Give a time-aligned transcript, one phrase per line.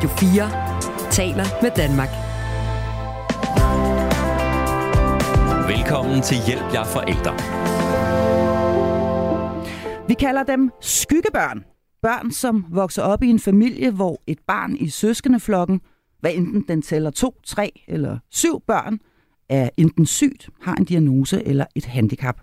[0.00, 2.08] Radio 4 taler med Danmark.
[5.68, 7.32] Velkommen til Hjælp jer forældre.
[10.08, 11.64] Vi kalder dem skyggebørn.
[12.02, 15.80] Børn, som vokser op i en familie, hvor et barn i søskendeflokken,
[16.20, 18.98] hvad enten den tæller to, tre eller syv børn,
[19.48, 22.40] er enten sygt, har en diagnose eller et handicap.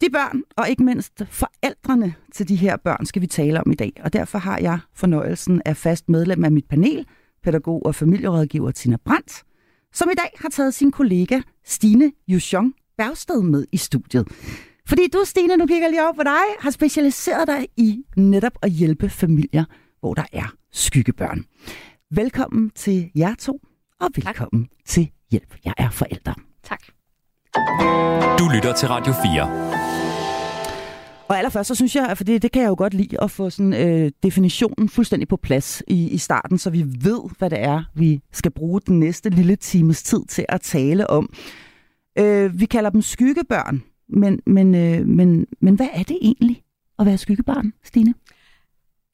[0.00, 3.74] De børn, og ikke mindst forældrene til de her børn, skal vi tale om i
[3.74, 3.92] dag.
[4.04, 7.06] Og derfor har jeg fornøjelsen af fast medlem af mit panel,
[7.42, 9.42] pædagog og familierådgiver Tina Brandt,
[9.92, 14.28] som i dag har taget sin kollega Stine Yushong Bergsted med i studiet.
[14.88, 18.70] Fordi du, Stine, nu kigger lige over på dig, har specialiseret dig i netop at
[18.70, 19.64] hjælpe familier,
[20.00, 21.44] hvor der er skyggebørn.
[22.10, 23.60] Velkommen til jer to,
[24.00, 24.86] og velkommen tak.
[24.86, 25.56] til Hjælp.
[25.64, 26.34] Jeg er forælder.
[26.62, 26.80] Tak.
[28.38, 29.79] Du lytter til Radio 4.
[31.30, 33.50] Og allerførst, så synes jeg, for det, det kan jeg jo godt lide, at få
[33.50, 37.82] sådan, øh, definitionen fuldstændig på plads i, i starten, så vi ved, hvad det er,
[37.94, 41.32] vi skal bruge den næste lille times tid til at tale om.
[42.18, 46.62] Øh, vi kalder dem skyggebørn, men, men, øh, men, men hvad er det egentlig
[46.98, 48.14] at være skyggebarn, Stine?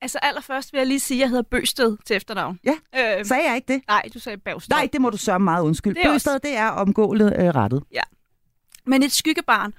[0.01, 2.59] Altså allerførst vil jeg lige sige, at jeg hedder Bøsted til efternavn.
[2.65, 3.83] Ja, øh, sagde jeg ikke det?
[3.89, 4.77] Nej, du sagde Bøsted.
[4.77, 5.95] Nej, det må du sørge meget undskyld.
[5.95, 6.49] Det Bøsted, også...
[6.49, 7.83] det er omgålet øh, rettet.
[7.93, 8.03] Ja.
[8.87, 9.75] Men et skyggebarn,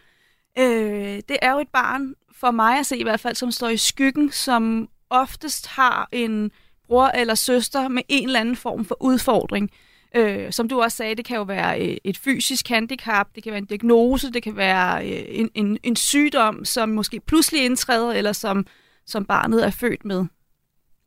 [0.60, 3.70] øh, det er jo et barn, for mig at se i hvert fald, som står
[3.70, 6.52] i skyggen, som oftest har en
[6.88, 9.70] bror eller søster med en eller anden form for udfordring.
[10.16, 13.52] Øh, som du også sagde, det kan jo være øh, et fysisk handicap, det kan
[13.52, 18.12] være en diagnose, det kan være øh, en, en, en sygdom, som måske pludselig indtræder,
[18.12, 18.66] eller som,
[19.06, 20.26] som barnet er født med.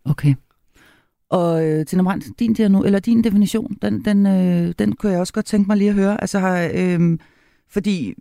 [0.04, 0.34] Okay.
[1.30, 5.20] Og øh, Tina Brandt, din, diagno- eller din definition, den, den, øh, den kunne jeg
[5.20, 6.20] også godt tænke mig lige at høre.
[6.20, 7.18] Altså, har, øh,
[7.68, 8.14] fordi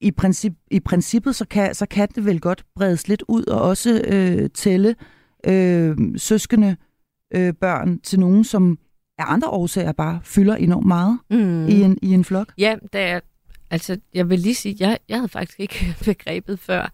[0.00, 3.62] i, princip, i princippet, så kan, så kan det vel godt bredes lidt ud og
[3.62, 4.96] også øh, tælle
[5.46, 6.76] øh, søskende
[7.34, 8.78] øh, børn til nogen, som
[9.18, 11.68] af andre årsager bare fylder enormt meget mm.
[11.68, 12.52] i, en, i en flok.
[12.58, 13.20] Ja, der er,
[13.70, 16.92] altså, jeg vil lige sige, jeg, jeg havde faktisk ikke begrebet før.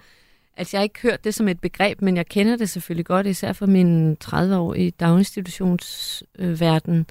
[0.56, 3.26] Altså, jeg har ikke hørt det som et begreb, men jeg kender det selvfølgelig godt,
[3.26, 7.04] især fra mine 30 år i daginstitutionsverden, øh,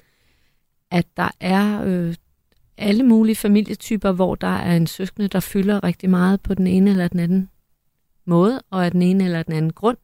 [0.90, 2.14] at der er øh,
[2.78, 6.90] alle mulige familietyper, hvor der er en søskende, der fylder rigtig meget på den ene
[6.90, 7.50] eller den anden
[8.24, 9.96] måde, og af den ene eller den anden grund.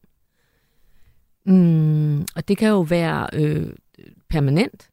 [1.45, 3.69] Mm, og det kan jo være øh,
[4.29, 4.89] permanent,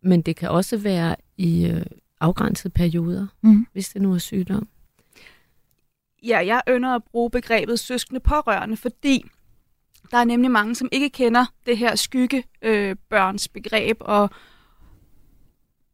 [0.00, 1.86] men det kan også være i øh,
[2.20, 3.66] afgrænsede perioder, mm.
[3.72, 4.68] hvis det nu er sygdom.
[6.22, 9.24] Ja, jeg ønsker at bruge begrebet søskende pårørende, fordi
[10.10, 14.30] der er nemlig mange, som ikke kender det her skyggebørns øh, begreb, og,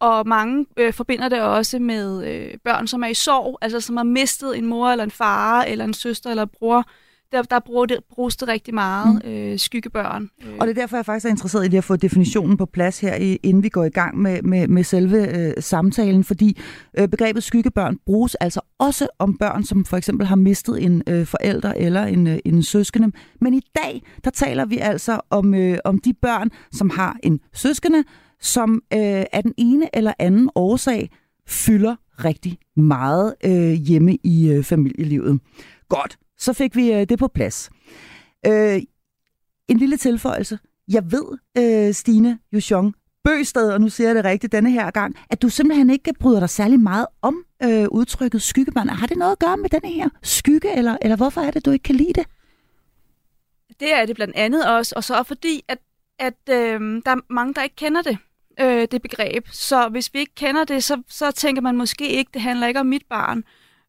[0.05, 3.97] og mange øh, forbinder det også med øh, børn, som er i sorg, altså som
[3.97, 6.85] har mistet en mor eller en far eller en søster eller bror.
[7.33, 9.31] Der, der bruger det, bruges det rigtig meget, mm.
[9.31, 10.31] øh, skyggebørn.
[10.61, 13.01] Og det er derfor, jeg faktisk er interesseret i lige at få definitionen på plads
[13.01, 16.61] her, inden vi går i gang med, med, med selve øh, samtalen, fordi
[16.99, 21.27] øh, begrebet skyggebørn bruges altså også om børn, som for eksempel har mistet en øh,
[21.27, 23.13] forælder eller en, øh, en søskende.
[23.41, 27.41] Men i dag, der taler vi altså om, øh, om de børn, som har en
[27.55, 28.05] søskende,
[28.41, 31.11] som øh, af den ene eller anden årsag
[31.47, 35.41] fylder rigtig meget øh, hjemme i øh, familielivet.
[35.89, 37.71] Godt, så fik vi øh, det på plads.
[38.47, 38.83] Øh,
[39.69, 40.59] en lille tilføjelse.
[40.89, 45.17] Jeg ved, øh, Stine Juchong Bøsted, og nu siger jeg det rigtigt denne her gang,
[45.31, 48.89] at du simpelthen ikke bryder dig særlig meget om øh, udtrykket skyggebarn.
[48.89, 51.71] Har det noget at gøre med denne her skygge, eller, eller hvorfor er det, du
[51.71, 52.25] ikke kan lide det?
[53.81, 55.79] Det er det blandt andet også, og så fordi, at,
[56.19, 58.19] at øh, der er mange, der ikke kender det
[58.61, 59.49] øh, det begreb.
[59.53, 62.81] Så hvis vi ikke kender det, så, så tænker man måske ikke, det handler ikke
[62.81, 63.45] om mit barn.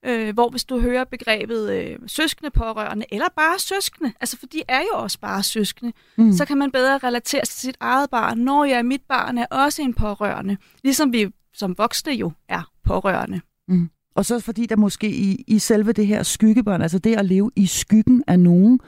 [0.05, 4.61] Øh, hvor hvis du hører begrebet øh, søskende pårørende, eller bare søskende, altså for de
[4.67, 6.31] er jo også bare søskende, mm.
[6.31, 8.37] så kan man bedre relatere til sit eget barn.
[8.37, 10.57] Når jeg er mit barn, er også en pårørende.
[10.83, 13.41] Ligesom vi som voksne jo er pårørende.
[13.67, 13.89] Mm.
[14.15, 17.51] Og så fordi der måske i, i selve det her skyggebørn, altså det at leve
[17.55, 18.79] i skyggen af nogen,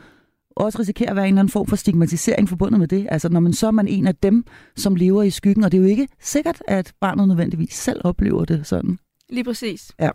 [0.57, 3.07] også risikerer at være en eller anden form for stigmatisering forbundet med det.
[3.11, 4.45] Altså når man så er man en af dem,
[4.75, 8.45] som lever i skyggen, og det er jo ikke sikkert, at barnet nødvendigvis selv oplever
[8.45, 8.99] det sådan.
[9.29, 9.91] Lige præcis.
[9.99, 10.09] Ja.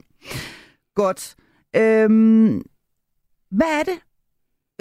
[0.95, 1.35] Godt.
[1.77, 2.63] Øhm,
[3.51, 3.99] hvad er det?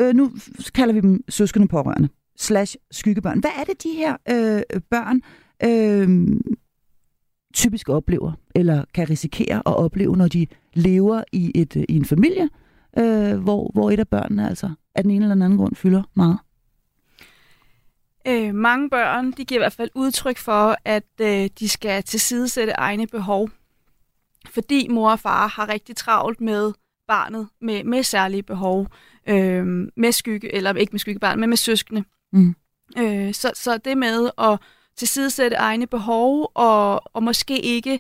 [0.02, 0.32] Øh, nu
[0.76, 3.40] kalder vi dem søskende pårørende slash skyggebørn.
[3.40, 5.22] Hvad er det, de her øh, børn
[5.64, 6.40] øh,
[7.54, 12.50] typisk oplever, eller kan risikere at opleve, når de lever i, et, i en familie,
[12.98, 16.04] øh, hvor, hvor et af børnene altså af den ene eller den anden grund fylder
[16.14, 16.38] meget?
[18.28, 22.74] Øh, mange børn de giver i hvert fald udtryk for, at øh, de skal tilsidesætte
[22.74, 23.50] egne behov.
[24.50, 26.74] Fordi mor og far har rigtig travlt med
[27.08, 28.88] barnet med, med særlige behov,
[29.28, 29.66] øh,
[29.98, 32.04] med skygge, eller ikke med skyggebarn, men med søskende.
[32.32, 32.56] Mm.
[32.98, 34.60] Øh, så, så det med at
[34.96, 38.00] tilsidesætte egne behov, og, og måske ikke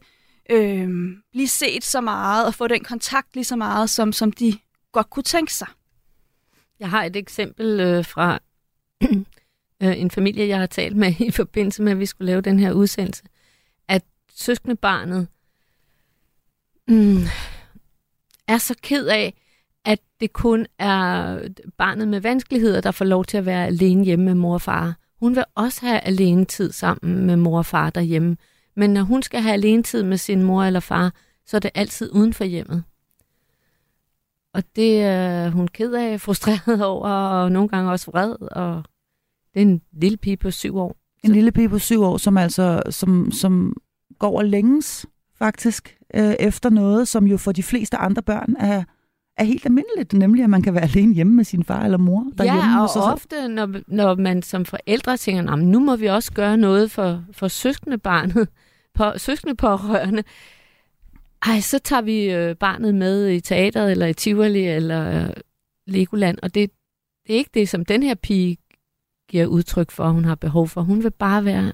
[0.49, 0.89] øh,
[1.31, 4.57] blive set så meget, og få den kontakt lige så meget, som, som de
[4.91, 5.67] godt kunne tænke sig.
[6.79, 8.39] Jeg har et eksempel øh, fra
[9.83, 12.59] øh, en familie, jeg har talt med i forbindelse med, at vi skulle lave den
[12.59, 13.23] her udsendelse,
[13.87, 14.03] at
[14.35, 15.27] søskendebarnet
[16.87, 17.23] mm,
[18.47, 19.33] er så ked af,
[19.85, 21.39] at det kun er
[21.77, 24.95] barnet med vanskeligheder, der får lov til at være alene hjemme med mor og far.
[25.19, 28.37] Hun vil også have alene tid sammen med mor og far derhjemme.
[28.75, 31.13] Men når hun skal have alene tid med sin mor eller far,
[31.45, 32.83] så er det altid uden for hjemmet.
[34.53, 38.35] Og det er hun ked af, frustreret over, og nogle gange også vred.
[38.41, 38.83] Og
[39.53, 40.95] det er en lille pige på syv år.
[41.23, 43.75] En lille pige på syv år, som altså som, som
[44.19, 45.05] går og længes
[45.37, 48.83] faktisk øh, efter noget, som jo for de fleste andre børn er,
[49.37, 52.25] er helt almindeligt, nemlig at man kan være alene hjemme med sin far eller mor
[52.37, 52.61] derhjemme.
[52.63, 53.13] Ja, og sig selv.
[53.13, 56.91] ofte, når, når man som forældre tænker, "Nå, men nu må vi også gøre noget
[56.91, 58.49] for, for søskendebarnet,
[58.97, 60.23] på, søskendepårørende,
[61.45, 65.33] ej, så tager vi øh, barnet med i teateret, eller i Tivoli, eller øh,
[65.87, 66.71] Legoland, og det,
[67.27, 68.57] det er ikke det, som den her pige
[69.29, 70.81] giver udtryk for, hun har behov for.
[70.81, 71.73] Hun vil bare være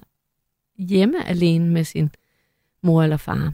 [0.78, 2.10] hjemme alene med sin
[2.82, 3.52] mor eller far.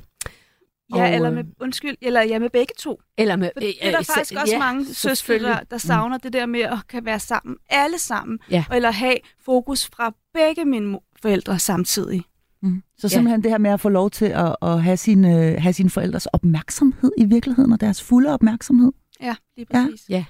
[0.95, 3.01] Ja, Og, eller øh, med, undskyld, eller ja, med begge to.
[3.19, 5.79] Eller med, For det er der øh, faktisk så- også ja, mange søskende, der, der
[5.79, 8.65] savner det der med at kan være sammen, alle sammen, Ja.
[8.73, 12.23] eller have fokus fra begge mine forældre samtidig.
[12.65, 12.83] Mm.
[12.99, 15.73] Så simpelthen det her med at få lov til at, at have, sin, øh, have
[15.73, 18.93] sine forældres opmærksomhed i virkeligheden, og deres fulde opmærksomhed.
[19.21, 19.85] Ja, lige Ja.
[19.87, 20.09] præcis.
[20.09, 20.25] Ja.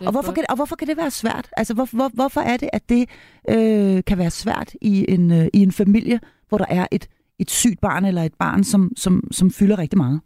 [0.00, 0.34] Er Og hvorfor, godt.
[0.34, 1.48] kan, og hvorfor kan det være svært?
[1.56, 3.08] Altså, hvor, hvor, hvorfor er det, at det
[3.50, 7.50] øh, kan være svært i en, øh, i en familie, hvor der er et, et
[7.50, 10.20] sygt barn eller et barn, som, som, som fylder rigtig meget?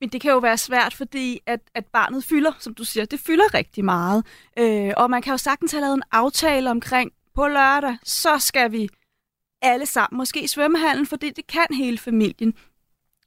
[0.00, 3.20] Men det kan jo være svært, fordi at, at barnet fylder, som du siger, det
[3.20, 4.24] fylder rigtig meget.
[4.58, 8.72] Øh, og man kan jo sagtens have lavet en aftale omkring, på lørdag, så skal
[8.72, 8.88] vi
[9.64, 12.54] alle sammen, måske i svømmehallen, fordi det kan hele familien.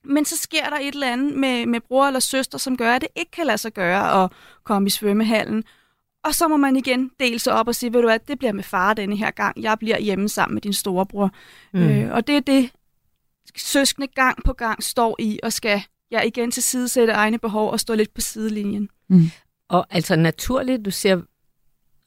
[0.04, 3.01] Men så sker der et eller andet med, med bror eller søster, som gør, at
[3.01, 4.31] det ikke kan lade sig gøre at
[4.63, 5.63] komme i svømmehallen.
[6.24, 8.54] Og så må man igen dele sig op og sige, ved du hvad, det bliver
[8.54, 9.62] med far denne her gang.
[9.62, 11.31] Jeg bliver hjemme sammen med din storebror.
[11.74, 11.80] Mm.
[11.80, 12.72] Øh, og det er det,
[13.56, 15.81] søskende gang på gang står i og skal
[16.12, 18.90] ja, igen til side sætte egne behov og stå lidt på sidelinjen.
[19.69, 21.22] Og altså naturligt, du siger,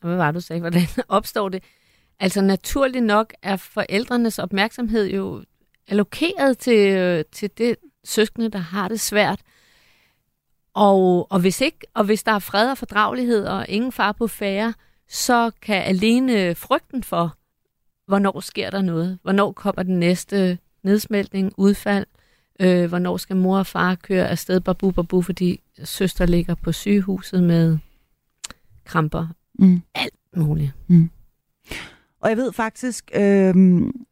[0.00, 1.62] hvad var det, du sagde, hvordan opstår det?
[2.22, 5.44] Altså naturligt nok er forældrenes opmærksomhed jo
[5.88, 9.40] allokeret til, til det søskende, der har det svært.
[10.74, 14.26] Og, og, hvis ikke, og hvis der er fred og fordragelighed og ingen far på
[14.26, 14.74] færre,
[15.08, 17.36] så kan alene frygten for,
[18.06, 22.06] hvornår sker der noget, hvornår kommer den næste nedsmeltning, udfald,
[22.60, 27.42] øh, hvornår skal mor og far køre afsted babu babu, fordi søster ligger på sygehuset
[27.42, 27.78] med
[28.84, 29.82] kramper, Mm.
[29.94, 30.72] alt muligt.
[32.22, 33.54] Og jeg ved faktisk, øh,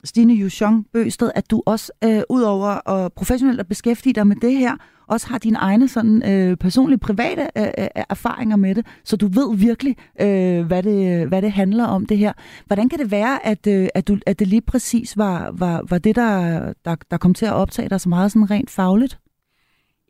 [0.04, 4.58] Stine Juchon Bøsted, at du også, øh, udover at professionelt at beskæftige dig med det
[4.58, 4.76] her,
[5.06, 9.16] også har dine egne sådan, øh, personlige, private øh, øh, øh, erfaringer med det, så
[9.16, 12.32] du ved virkelig, øh, hvad, det, hvad det handler om det her.
[12.66, 15.98] Hvordan kan det være, at, øh, at, du, at det lige præcis var, var, var
[15.98, 19.18] det, der, der, der kom til at optage dig så meget sådan rent fagligt?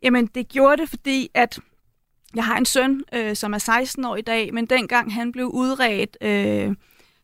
[0.03, 1.59] Jamen, det gjorde det, fordi at
[2.35, 5.45] jeg har en søn, øh, som er 16 år i dag, men dengang han blev
[5.45, 6.75] udredt øh,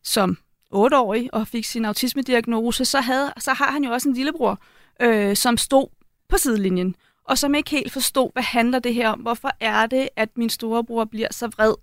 [0.02, 0.36] som
[0.74, 4.58] 8-årig og fik sin autismediagnose, så, havde, så har han jo også en lillebror,
[5.02, 5.88] øh, som stod
[6.28, 9.20] på sidelinjen, og som ikke helt forstod, hvad handler det her om?
[9.20, 11.74] Hvorfor er det, at min storebror bliver så vred?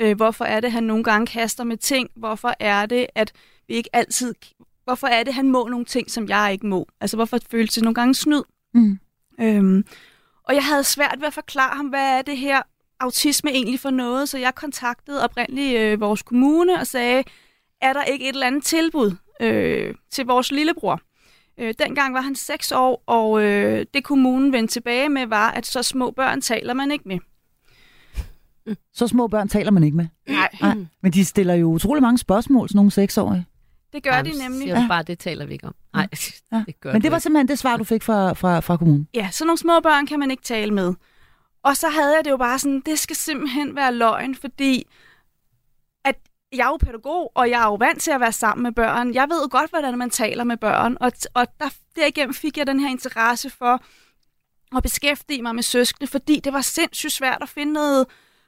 [0.00, 2.10] Øh, hvorfor er det, at han nogle gange kaster med ting?
[2.16, 3.32] Hvorfor er det, at
[3.68, 4.34] vi ikke altid...
[4.84, 6.86] Hvorfor er det, at han må nogle ting, som jeg ikke må?
[7.00, 8.42] Altså, hvorfor føles det nogle gange snyd?
[8.74, 8.98] Mm.
[9.40, 9.84] Øhm,
[10.44, 12.62] og jeg havde svært ved at forklare ham, hvad er det her
[13.00, 17.24] autisme egentlig for noget, så jeg kontaktede oprindeligt øh, vores kommune og sagde,
[17.82, 21.00] er der ikke et eller andet tilbud øh, til vores lillebror?
[21.58, 25.66] Øh, dengang var han 6 år, og øh, det kommunen vendte tilbage med var, at
[25.66, 27.18] så små børn taler man ikke med.
[28.94, 30.06] Så små børn taler man ikke med.
[30.28, 33.46] Nej, Nej, men de stiller jo utrolig mange spørgsmål, sådan nogle seksårige.
[33.92, 34.62] det gør de nemlig.
[34.62, 35.74] Siger du bare, det taler vi ikke om.
[35.94, 36.08] Nej,
[36.52, 36.62] Ja.
[36.66, 37.22] det gør Men det var ikke.
[37.22, 39.08] simpelthen det svar, du fik fra, fra, fra kommunen.
[39.14, 40.94] Ja, sådan nogle små børn kan man ikke tale med.
[41.64, 44.86] Og så havde jeg det jo bare sådan, det skal simpelthen være løgn, fordi
[46.52, 49.14] jeg er jo pædagog, og jeg er jo vant til at være sammen med børn.
[49.14, 52.66] Jeg ved jo godt, hvordan man taler med børn, og, og der, derigennem fik jeg
[52.66, 53.82] den her interesse for
[54.76, 58.06] at beskæftige mig med søskende, fordi det var sindssygt svært at finde noget,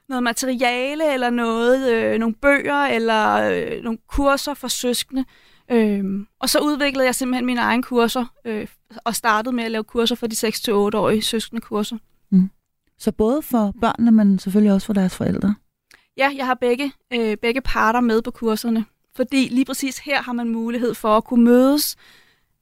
[0.09, 5.25] noget materiale, eller noget, øh, nogle bøger, eller øh, nogle kurser for søskende.
[5.71, 8.67] Øhm, og så udviklede jeg simpelthen mine egne kurser, øh,
[9.05, 11.97] og startede med at lave kurser for de 6-8-årige søskende kurser.
[12.31, 12.49] Mm.
[12.99, 15.55] Så både for børnene, men selvfølgelig også for deres forældre.
[16.17, 20.33] Ja, jeg har begge, øh, begge parter med på kurserne, Fordi lige præcis her har
[20.33, 21.95] man mulighed for at kunne mødes,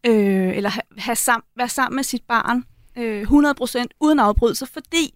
[0.06, 2.64] øh, eller have, have sam, være sammen med sit barn
[2.98, 5.14] øh, 100% uden afbrydelse, fordi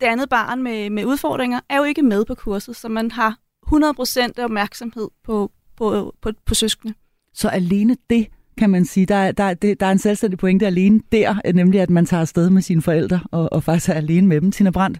[0.00, 3.38] det andet barn med, med udfordringer er jo ikke med på kurset, så man har
[3.66, 6.94] 100% opmærksomhed på, på, på, på søskende.
[7.32, 8.26] Så alene det,
[8.58, 11.90] kan man sige, der, der, det, der er en selvstændig pointe alene der, nemlig at
[11.90, 14.52] man tager afsted med sine forældre og, og faktisk er alene med dem.
[14.52, 14.98] Tina Brandt?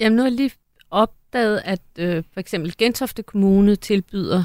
[0.00, 0.50] Jamen nu har jeg lige
[1.28, 4.44] opdaget, at øh, for eksempel Gentofte Kommune tilbyder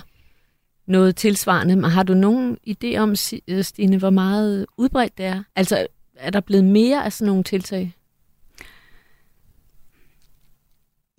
[0.86, 1.76] noget tilsvarende.
[1.76, 3.16] Men har du nogen idé om,
[3.48, 5.44] øh, Stine, hvor meget udbredt det er?
[5.56, 7.96] Altså, er der blevet mere af sådan nogle tiltag?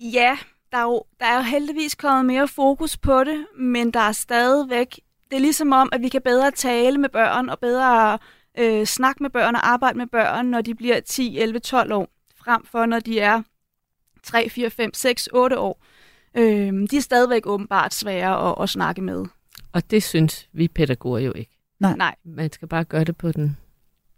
[0.00, 0.38] Ja,
[0.72, 4.12] der er, jo, der er jo heldigvis kommet mere fokus på det, men der er
[4.12, 5.00] stadigvæk...
[5.30, 8.18] Det er ligesom om, at vi kan bedre tale med børn og bedre
[8.58, 12.08] øh, snakke med børn og arbejde med børn, når de bliver 10, 11, 12 år,
[12.36, 13.42] frem for når de er
[14.24, 15.84] 3, 4, 5, 6, 8 år.
[16.36, 19.24] Øh, de er stadigvæk åbenbart svære at, at snakke med.
[19.72, 21.58] Og det synes vi pædagoger jo ikke.
[21.80, 21.96] Nej.
[21.96, 22.14] Nej.
[22.24, 23.56] Man skal bare gøre det på den,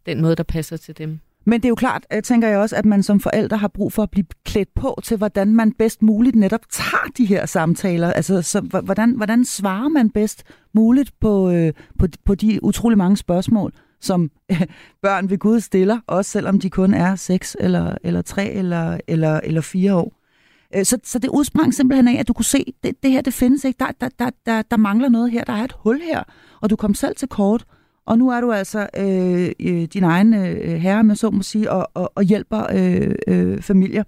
[0.06, 1.18] den måde, der passer til dem.
[1.48, 3.92] Men det er jo klart, jeg tænker jeg også, at man som forældre har brug
[3.92, 8.12] for at blive klædt på til, hvordan man bedst muligt netop tager de her samtaler.
[8.12, 13.16] Altså, så, hvordan, hvordan svarer man bedst muligt på, øh, på, på de utrolig mange
[13.16, 14.30] spørgsmål, som
[15.02, 19.40] børn ved Gud stiller, også selvom de kun er 6 eller, eller 3 eller, eller,
[19.44, 20.12] eller 4 år.
[20.74, 23.34] Øh, så, så det udsprang simpelthen af, at du kunne se, det, det her det
[23.34, 23.78] findes ikke.
[23.78, 25.44] Der, der, der, der, der mangler noget her.
[25.44, 26.22] Der er et hul her,
[26.60, 27.64] og du kom selv til kort.
[28.06, 31.70] Og nu er du altså øh, øh, din egen øh, herre, med så må sige,
[31.70, 34.04] og, og, og hjælper øh, øh, familier.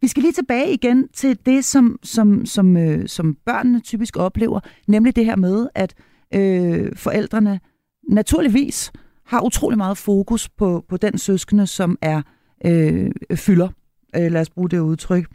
[0.00, 4.60] Vi skal lige tilbage igen til det, som, som, som, øh, som børnene typisk oplever,
[4.86, 5.94] nemlig det her med, at
[6.34, 7.60] øh, forældrene
[8.08, 8.92] naturligvis
[9.26, 12.22] har utrolig meget fokus på, på den søskende, som er
[12.64, 13.68] øh, fylder.
[14.16, 15.26] Øh, lad os bruge det udtryk.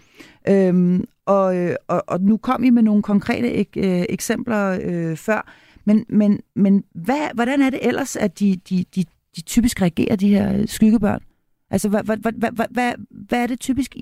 [0.48, 5.18] Øhm, og, øh, og, og nu kom I med nogle konkrete ek, øh, eksempler øh,
[5.18, 5.52] før.
[5.86, 9.04] Men, men, men hvad, hvordan er det ellers, at de, de, de,
[9.36, 11.22] de typisk reagerer, de her øh, skyggebørn?
[11.70, 13.96] Altså, hvad, hvad, hvad, hvad, hvad, hvad er det typisk,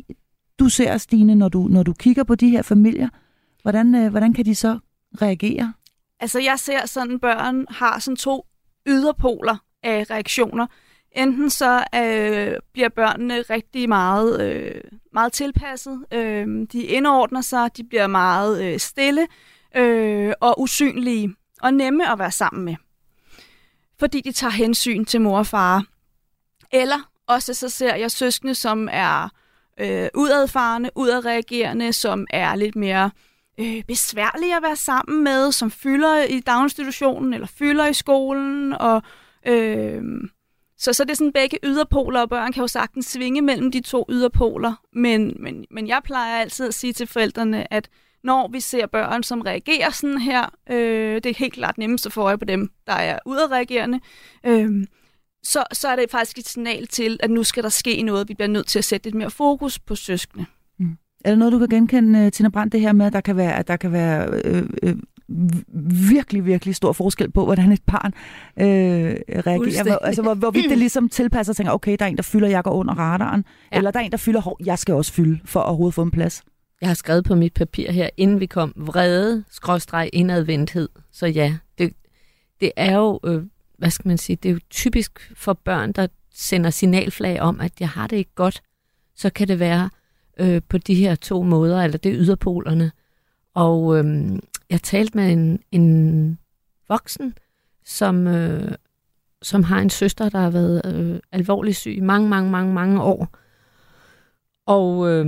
[0.60, 3.10] du ser, Stine, når du, når du kigger på de her familier?
[3.62, 4.80] Hvordan, øh, hvordan kan de så
[5.22, 5.74] reagere?
[6.20, 8.46] Altså, jeg ser sådan, børn har sådan to
[8.88, 10.68] yderpoler af reaktioner.
[11.12, 14.82] Enten så øh, bliver børnene rigtig meget, øh,
[15.14, 19.28] meget tilpasset, øh, de indordner sig, de bliver meget øh, stille
[19.76, 22.76] øh, og usynlige og nemme at være sammen med.
[24.00, 25.86] Fordi de tager hensyn til mor og far.
[26.72, 29.30] Eller også så ser jeg søskende, som er
[29.80, 33.12] øh, udadfarende, udadreagerende, som er lidt mere
[33.60, 38.74] øh, besværlige at være sammen med, som fylder i daginstitutionen eller fylder i skolen.
[38.74, 39.04] Og,
[39.46, 40.04] øh,
[40.78, 43.82] så, så det er sådan begge yderpoler, og børn kan jo sagtens svinge mellem de
[43.82, 44.74] to yderpoler.
[44.94, 47.90] Men, men, men jeg plejer altid at sige til forældrene, at
[48.24, 52.12] når vi ser børn, som reagerer sådan her, øh, det er helt klart nemmest at
[52.12, 54.00] få øje på dem, der er udadreagerende,
[54.46, 54.88] øh,
[55.44, 58.30] så, så er det faktisk et signal til, at nu skal der ske noget.
[58.30, 60.46] Vi bliver nødt til at sætte lidt mere fokus på søskende.
[60.80, 60.98] Mm.
[61.26, 63.38] Er der noget, du kan genkende, øh, Tina Brandt, det her med, at der kan
[63.38, 64.96] være, at der kan være øh, øh,
[66.10, 68.14] virkelig, virkelig stor forskel på, hvordan et barn
[68.60, 69.16] øh,
[69.46, 69.84] reagerer.
[69.84, 72.48] Hvor, altså, hvor, hvorvidt det ligesom tilpasser og tænker, okay, der er en, der fylder,
[72.48, 73.46] jeg går under radaren.
[73.72, 73.78] Ja.
[73.78, 76.12] Eller der er en, der fylder, jeg skal også fylde, for at overhovedet få en
[76.12, 76.44] plads.
[76.82, 80.90] Jeg har skrevet på mit papir her, inden vi kom, vrede, skråstreg, indadvendthed.
[81.12, 81.94] Så ja, det,
[82.62, 83.44] det er jo, øh,
[83.78, 87.72] hvad skal man sige, det er jo typisk for børn, der sender signalflag om, at
[87.80, 88.62] jeg har det ikke godt.
[89.16, 89.90] Så kan det være
[90.40, 92.92] øh, på de her to måder, eller det er yderpolerne.
[93.54, 96.40] Og øh, jeg talte med en, en
[96.90, 97.34] voksen,
[97.86, 98.72] som, øh,
[99.42, 103.02] som har en søster, der har været øh, alvorligt syg i mange, mange, mange, mange
[103.02, 103.38] år.
[104.66, 105.26] Og, øh,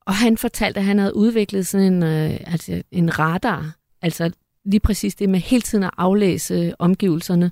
[0.00, 4.30] og han fortalte, at han havde udviklet sådan en, øh, altså en radar, altså
[4.64, 7.50] lige præcis det med hele tiden at aflæse omgivelserne.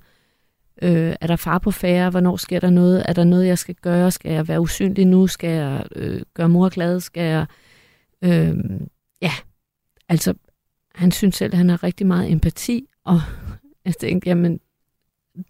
[0.83, 2.11] Øh, er der far på færre?
[2.11, 3.03] Hvornår sker der noget?
[3.09, 4.11] Er der noget, jeg skal gøre?
[4.11, 5.27] Skal jeg være usynlig nu?
[5.27, 7.01] Skal jeg øh, gøre mor glad?
[7.01, 7.47] Skal jeg...
[8.23, 8.55] Øh,
[9.23, 9.33] ja,
[10.09, 10.35] altså,
[10.95, 13.21] han synes selv, at han har rigtig meget empati, og
[13.85, 14.61] jeg tænkte, jamen,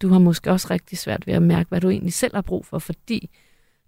[0.01, 2.65] du har måske også rigtig svært ved at mærke, hvad du egentlig selv har brug
[2.65, 3.29] for, fordi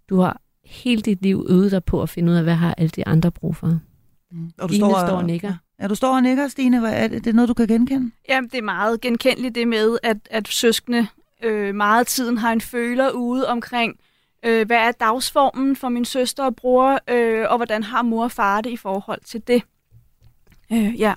[0.08, 2.88] du har hele dit liv øvet dig på at finde ud af, hvad har alle
[2.88, 3.78] de andre brug for.
[4.30, 4.50] Mm.
[4.58, 5.54] Og du Ine står, står og nikker.
[5.80, 6.80] Ja, du står og nikker, Stine.
[6.80, 8.10] Hvad er det, det er noget, du kan genkende?
[8.28, 11.06] Jamen, det er meget genkendeligt det med, at, at søskende
[11.42, 13.96] øh, meget tiden har en føler ude omkring,
[14.42, 18.32] øh, hvad er dagsformen for min søster og bror, øh, og hvordan har mor og
[18.32, 19.62] far det i forhold til det.
[20.72, 21.14] Øh, ja.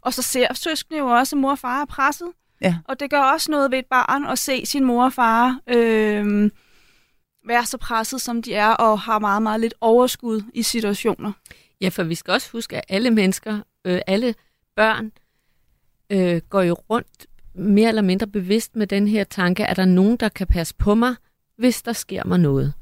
[0.00, 2.28] Og så ser søskende jo også, at mor og far er presset.
[2.60, 2.76] Ja.
[2.84, 6.50] Og det gør også noget ved et barn at se sin mor og far øh,
[7.46, 11.32] være så presset, som de er, og har meget, meget lidt overskud i situationer.
[11.80, 14.34] Ja, for vi skal også huske, at alle mennesker, øh, alle
[14.76, 15.12] børn
[16.10, 20.16] øh, går jo rundt mere eller mindre bevidst med den her tanke, er der nogen,
[20.16, 21.14] der kan passe på mig,
[21.56, 22.72] hvis der sker mig noget.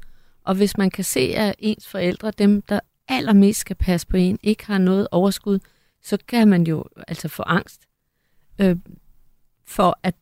[0.43, 4.39] Og hvis man kan se, at ens forældre, dem der allermest skal passe på en,
[4.43, 5.59] ikke har noget overskud,
[6.01, 7.81] så kan man jo altså få angst
[8.59, 8.77] øh,
[9.65, 10.15] for at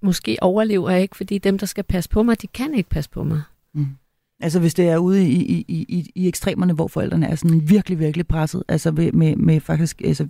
[0.00, 3.10] måske overlever jeg ikke, fordi dem, der skal passe på mig, de kan ikke passe
[3.10, 3.42] på mig.
[3.72, 3.96] Mm.
[4.40, 7.98] Altså hvis det er ude i, i, i, i ekstremerne, hvor forældrene er sådan virkelig,
[7.98, 10.28] virkelig presset, altså med, med, med faktisk, altså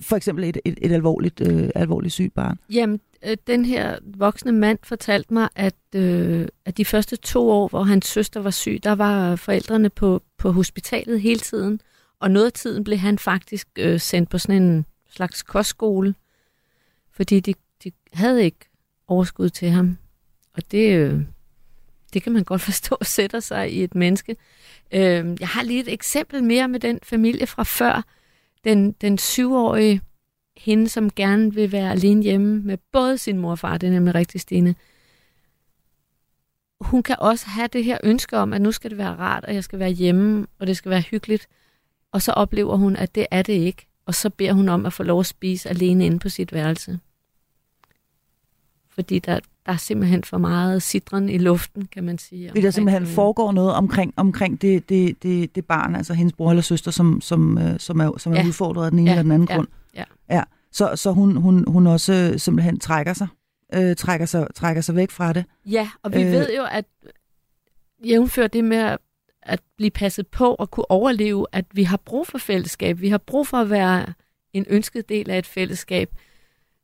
[0.00, 2.58] for eksempel et, et, et alvorligt, øh, alvorligt sygt barn.
[2.70, 7.68] Jamen, øh, den her voksne mand fortalte mig, at, øh, at de første to år,
[7.68, 11.80] hvor hans søster var syg, der var forældrene på, på hospitalet hele tiden,
[12.20, 16.14] og noget af tiden blev han faktisk øh, sendt på sådan en slags kostskole,
[17.12, 18.70] fordi de, de havde ikke
[19.08, 19.98] overskud til ham.
[20.54, 21.20] Og det, øh,
[22.12, 24.36] det kan man godt forstå sætter sig i et menneske.
[24.92, 28.04] Øh, jeg har lige et eksempel mere med den familie fra før.
[28.64, 30.00] Den, den syvårige
[30.56, 33.90] hende, som gerne vil være alene hjemme med både sin mor og far, det er
[33.90, 34.74] nemlig rigtig Stine.
[36.80, 39.54] Hun kan også have det her ønske om, at nu skal det være rart, og
[39.54, 41.48] jeg skal være hjemme, og det skal være hyggeligt.
[42.12, 43.86] Og så oplever hun, at det er det ikke.
[44.06, 47.00] Og så beder hun om at få lov at spise alene inde på sit værelse
[48.92, 52.48] fordi der, der er simpelthen for meget sidren i luften, kan man sige.
[52.48, 56.50] Fordi der simpelthen foregår noget omkring, omkring det, det, det, det barn, altså hendes bror
[56.50, 58.46] eller søster, som, som, øh, som er, som er ja.
[58.46, 59.14] udfordret af den ene ja.
[59.14, 59.56] eller den anden ja.
[59.56, 59.68] grund.
[59.94, 60.04] Ja.
[60.30, 60.42] ja.
[60.72, 63.28] Så, så hun, hun, hun også simpelthen trækker sig,
[63.74, 65.44] øh, trækker sig, trækker sig væk fra det.
[65.66, 66.84] Ja, og vi øh, ved jo, at
[68.04, 68.98] jævnfør det med at,
[69.42, 73.00] at blive passet på og kunne overleve, at vi har brug for fællesskab.
[73.00, 74.06] Vi har brug for at være
[74.52, 76.10] en ønsket del af et fællesskab.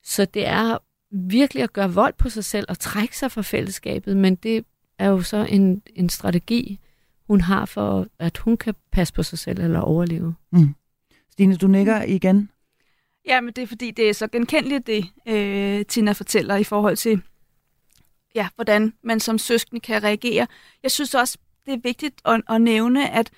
[0.04, 0.78] Så det er
[1.10, 4.64] virkelig at gøre vold på sig selv og trække sig fra fællesskabet, men det
[4.98, 6.80] er jo så en, en strategi,
[7.26, 10.34] hun har for, at hun kan passe på sig selv eller overleve.
[10.52, 10.74] Mm.
[11.32, 12.50] Stine, du nikker igen.
[13.26, 16.96] Ja, men det er fordi, det er så genkendeligt, det øh, Tina fortæller i forhold
[16.96, 17.22] til,
[18.34, 20.46] ja, hvordan man som søskende kan reagere.
[20.82, 23.30] Jeg synes også, det er vigtigt at, at nævne, at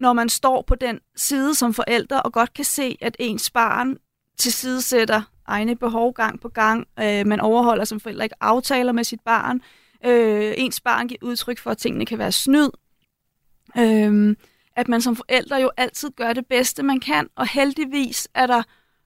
[0.00, 3.96] når man står på den side som forældre og godt kan se, at ens barn
[4.38, 6.86] tilsidesætter egne behov gang på gang.
[7.00, 9.60] Øh, man overholder som forældre ikke aftaler med sit barn.
[10.04, 12.70] Øh, ens barn giver udtryk for, at tingene kan være snyd.
[13.78, 14.36] Øh,
[14.76, 17.28] at man som forældre jo altid gør det bedste, man kan.
[17.36, 18.62] Og heldigvis er der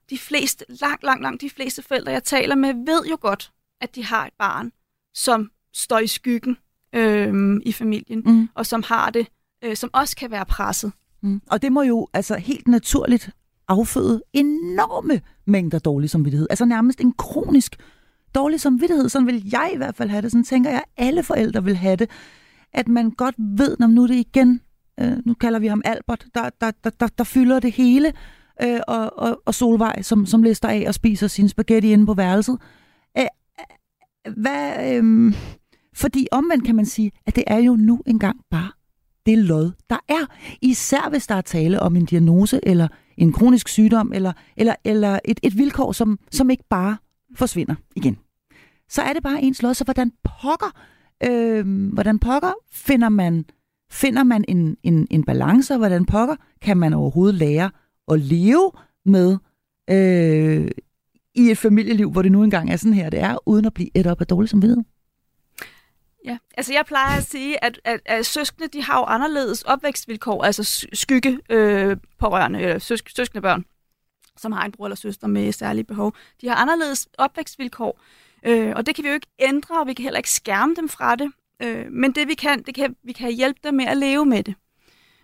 [0.09, 3.95] de fleste, langt, langt, langt de fleste forældre, jeg taler med, ved jo godt, at
[3.95, 4.71] de har et barn,
[5.13, 6.57] som står i skyggen
[6.95, 8.49] øh, i familien, mm.
[8.55, 9.27] og som har det,
[9.63, 10.91] øh, som også kan være presset.
[11.21, 11.41] Mm.
[11.47, 13.29] Og det må jo altså helt naturligt
[13.67, 16.47] afføde enorme mængder dårlig samvittighed.
[16.49, 17.75] Altså nærmest en kronisk
[18.35, 19.09] dårlig samvittighed.
[19.09, 20.31] Sådan vil jeg i hvert fald have det.
[20.31, 22.09] Sådan tænker jeg, at alle forældre vil have det.
[22.73, 24.61] At man godt ved, når nu er det igen,
[24.99, 28.13] øh, nu kalder vi ham Albert, der, der, der, der, der fylder det hele,
[28.63, 32.13] øh, og, og, og Solvej, som, som lister af og spiser sin spaghetti inde på
[32.13, 32.57] værelset.
[33.17, 33.27] Æh,
[34.37, 35.33] hvad, øh,
[35.95, 38.71] fordi omvendt kan man sige, at det er jo nu engang bare
[39.25, 40.25] det lod, der er.
[40.61, 45.19] Især hvis der er tale om en diagnose eller en kronisk sygdom eller, eller, eller
[45.25, 46.97] et, et vilkår, som, som ikke bare
[47.35, 48.17] forsvinder igen.
[48.89, 49.73] Så er det bare ens lod.
[49.73, 50.71] Så hvordan pokker,
[51.23, 53.45] øh, hvordan pokker finder man,
[53.91, 57.71] finder man en, en, en balance, og hvordan pokker kan man overhovedet lære
[58.11, 58.71] at leve
[59.05, 59.37] med
[59.89, 60.67] øh,
[61.35, 63.89] i et familieliv, hvor det nu engang er sådan her, det er, uden at blive
[63.95, 64.83] et op af dårlig samvittighed?
[66.27, 70.43] Ja, altså jeg plejer at sige, at, at, at søskende, de har jo anderledes opvækstvilkår,
[70.43, 73.65] altså skygge øh, pårørende, eller søsk, søskende børn,
[74.37, 76.13] som har en bror eller søster med særlige behov.
[76.41, 77.99] De har anderledes opvækstvilkår,
[78.43, 80.89] øh, og det kan vi jo ikke ændre, og vi kan heller ikke skærme dem
[80.89, 81.31] fra det.
[81.63, 84.43] Øh, men det vi kan, det kan, vi kan hjælpe dem med at leve med
[84.43, 84.55] det.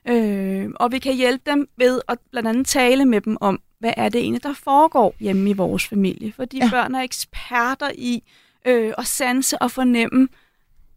[0.07, 3.93] Øh, og vi kan hjælpe dem ved at blandt andet tale med dem om, hvad
[3.97, 6.33] er det egentlig, der foregår hjemme i vores familie.
[6.33, 6.69] Fordi ja.
[6.69, 8.23] børn er eksperter i
[8.65, 10.27] øh, at sanse og fornemme,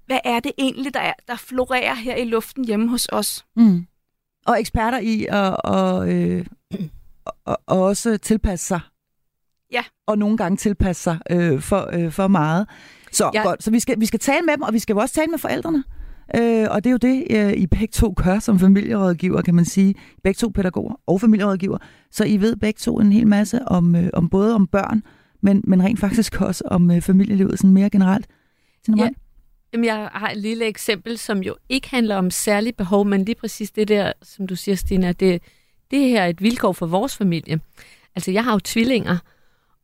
[0.07, 3.47] hvad er det egentlig, der, er, der florerer her i luften hjemme hos os.
[3.57, 3.87] Mm.
[4.47, 6.47] Og eksperter i at og, øh,
[7.45, 8.81] og, og også tilpasse sig.
[9.73, 9.85] Ja.
[10.07, 12.69] Og nogle gange tilpasse sig øh, for, øh, for meget.
[13.12, 13.42] Så ja.
[13.42, 15.31] godt, så vi skal, vi skal tale med dem, og vi skal jo også tale
[15.31, 15.85] med forældrene.
[16.37, 19.64] Øh, og det er jo det, øh, I begge to gør som familierådgiver, kan man
[19.64, 19.95] sige.
[20.23, 21.79] Begge to pædagoger og familierådgiver.
[22.11, 25.03] Så I ved begge to en hel masse om, øh, om både om børn,
[25.42, 28.27] men, men rent faktisk også om øh, familielivet sådan mere generelt.
[28.97, 29.09] Ja,
[29.72, 33.35] Jamen, jeg har et lille eksempel, som jo ikke handler om særlig behov, men lige
[33.35, 35.42] præcis det der, som du siger, Stina, det,
[35.90, 37.61] det her er et vilkår for vores familie.
[38.14, 39.18] Altså, jeg har jo tvillinger,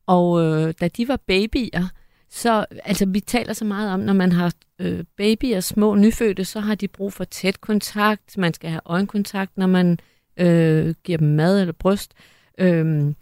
[0.06, 1.88] og øh, da de var babyer,
[2.30, 6.60] så altså, vi taler så meget om, når man har øh, babyer, små nyfødte, så
[6.60, 8.38] har de brug for tæt kontakt.
[8.38, 9.98] Man skal have øjenkontakt, når man
[10.36, 12.12] øh, giver dem mad eller bryst.
[12.58, 13.16] Øhm,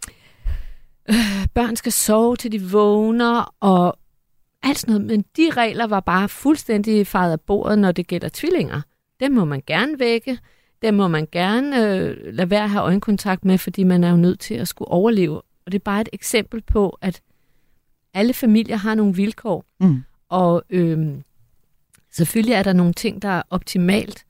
[1.09, 3.99] øh, børn skal sove til de vågner, og
[4.63, 5.07] alt sådan noget.
[5.07, 8.81] Men de regler var bare fuldstændig faret af bordet, når det gælder tvillinger.
[9.19, 10.39] Dem må man gerne vække.
[10.81, 14.17] Dem må man gerne øh, lade være at have øjenkontakt med, fordi man er jo
[14.17, 15.37] nødt til at skulle overleve.
[15.37, 17.21] Og det er bare et eksempel på, at
[18.13, 19.65] alle familier har nogle vilkår.
[19.79, 20.03] Mm.
[20.29, 21.07] Og øh,
[22.11, 24.25] selvfølgelig er der nogle ting, der er optimalt.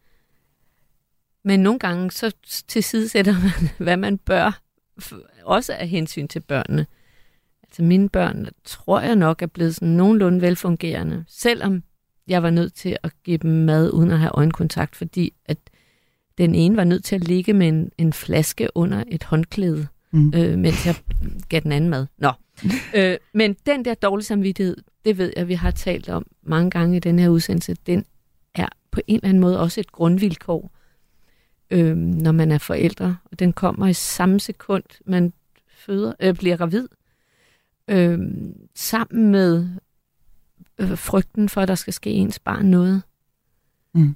[1.44, 2.36] Men nogle gange så
[2.68, 4.62] tilsidesætter man, hvad man bør,
[5.44, 6.86] også af hensyn til børnene.
[7.72, 11.84] Altså mine børn, tror jeg nok, er blevet sådan nogenlunde velfungerende, selvom
[12.28, 15.58] jeg var nødt til at give dem mad uden at have øjenkontakt, fordi at
[16.38, 20.34] den ene var nødt til at ligge med en, en flaske under et håndklæde, mm.
[20.36, 20.96] øh, mens jeg
[21.50, 22.08] gav den anden mad.
[22.18, 22.32] Nå.
[22.96, 26.98] øh, men den der dårlige samvittighed, det ved jeg, vi har talt om mange gange
[26.98, 28.06] i den her udsendelse, den
[28.56, 30.72] er på en eller anden måde også et grundvilkår,
[31.72, 33.18] øh, når man er forældre.
[33.32, 35.34] Og den kommer i samme sekund, man
[35.76, 36.88] føder, øh, bliver gravid,
[37.88, 38.20] øh,
[38.76, 39.70] sammen med
[40.80, 43.02] øh, frygten for, at der skal ske ens barn noget.
[43.94, 44.16] Mm.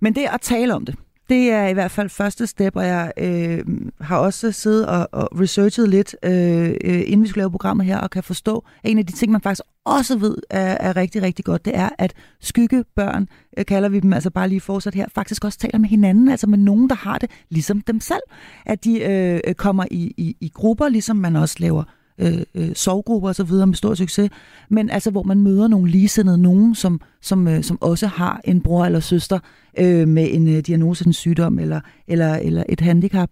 [0.00, 0.94] Men det at tale om det,
[1.30, 3.64] det er i hvert fald første step, og jeg øh,
[4.00, 7.98] har også siddet og, og researchet lidt, øh, øh inden vi skulle lave programmet her,
[7.98, 11.22] og kan forstå, at en af de ting, man faktisk også ved er, er rigtig,
[11.22, 15.06] rigtig godt, det er, at skyggebørn, øh, kalder vi dem, altså bare lige fortsat her,
[15.14, 18.22] faktisk også taler med hinanden, altså med nogen, der har det ligesom dem selv.
[18.66, 21.84] At de øh, øh kommer i, i, i grupper, ligesom man også laver
[22.20, 24.30] øh, øh, sovgrupper og så videre med stor succes,
[24.68, 28.60] men altså hvor man møder nogle ligesindede, nogen som, som, øh, som også har en
[28.60, 29.38] bror eller søster
[29.78, 33.30] øh, med en øh, diagnose, en sygdom eller, eller, eller et handicap.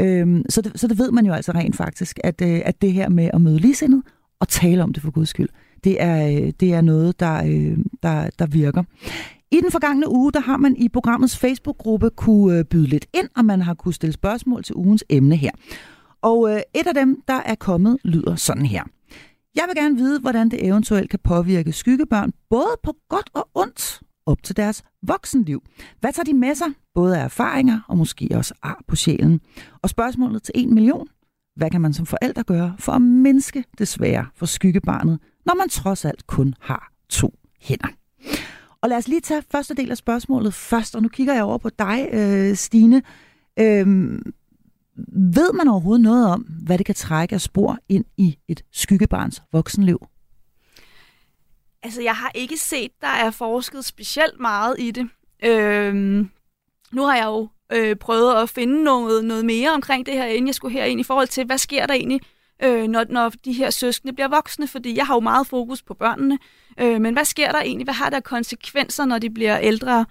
[0.00, 2.92] Øh, så, det, så det ved man jo altså rent faktisk, at, øh, at det
[2.92, 4.02] her med at møde ligesindede
[4.40, 5.48] og tale om det for guds skyld,
[5.84, 8.82] det er, øh, det er noget, der, øh, der, der virker.
[9.50, 13.28] I den forgangne uge, der har man i programmets Facebook-gruppe kunne øh, byde lidt ind,
[13.36, 15.50] og man har kunne stille spørgsmål til ugens emne her.
[16.22, 18.84] Og øh, et af dem, der er kommet, lyder sådan her.
[19.54, 24.00] Jeg vil gerne vide, hvordan det eventuelt kan påvirke skyggebørn, både på godt og ondt,
[24.26, 25.62] op til deres voksenliv.
[26.00, 29.40] Hvad tager de med sig, både af erfaringer og måske også ar på sjælen?
[29.82, 31.08] Og spørgsmålet til en million.
[31.56, 35.68] Hvad kan man som forældre gøre for at mindske det svære for skyggebarnet, når man
[35.68, 37.88] trods alt kun har to hænder?
[38.82, 41.58] Og lad os lige tage første del af spørgsmålet først, og nu kigger jeg over
[41.58, 43.02] på dig, øh, Stine.
[43.60, 44.22] Øhm,
[45.34, 49.42] ved man overhovedet noget om, hvad det kan trække af spor ind i et skyggebarns
[49.52, 50.06] voksenliv?
[51.82, 55.08] Altså, jeg har ikke set, der er forsket specielt meget i det.
[55.44, 56.30] Øhm,
[56.92, 60.46] nu har jeg jo øh, prøvet at finde noget, noget mere omkring det her, inden
[60.46, 62.20] jeg skulle herind, i forhold til, hvad sker der egentlig,
[62.62, 64.68] øh, når, når de her søskende bliver voksne?
[64.68, 66.38] Fordi jeg har jo meget fokus på børnene.
[66.80, 67.84] Øh, men hvad sker der egentlig?
[67.84, 70.06] Hvad har der konsekvenser, når de bliver ældre?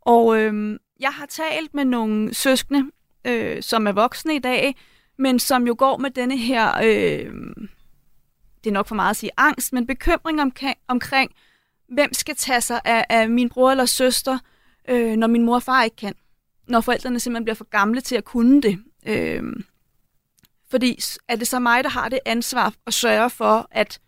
[0.00, 2.90] Og øh, jeg har talt med nogle søskende,
[3.24, 4.76] øh, som er voksne i dag,
[5.18, 7.32] men som jo går med denne her, øh,
[8.64, 11.30] det er nok for meget at sige angst, men bekymring omkring, omkring
[11.88, 14.38] hvem skal tage sig af, af min bror eller søster,
[14.88, 16.14] øh, når min mor og far ikke kan.
[16.68, 18.78] Når forældrene simpelthen bliver for gamle til at kunne det.
[19.06, 19.42] Øh,
[20.70, 24.00] fordi er det så mig, der har det ansvar at sørge for, at,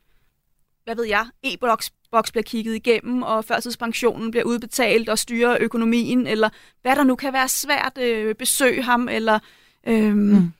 [0.84, 6.26] hvad ved jeg, e-boks boks bliver kigget igennem, og førtidspensionen bliver udbetalt og styrer økonomien,
[6.26, 6.48] eller
[6.82, 9.38] hvad der nu kan være svært, øh, besøge ham, eller
[9.86, 10.52] øh, mm.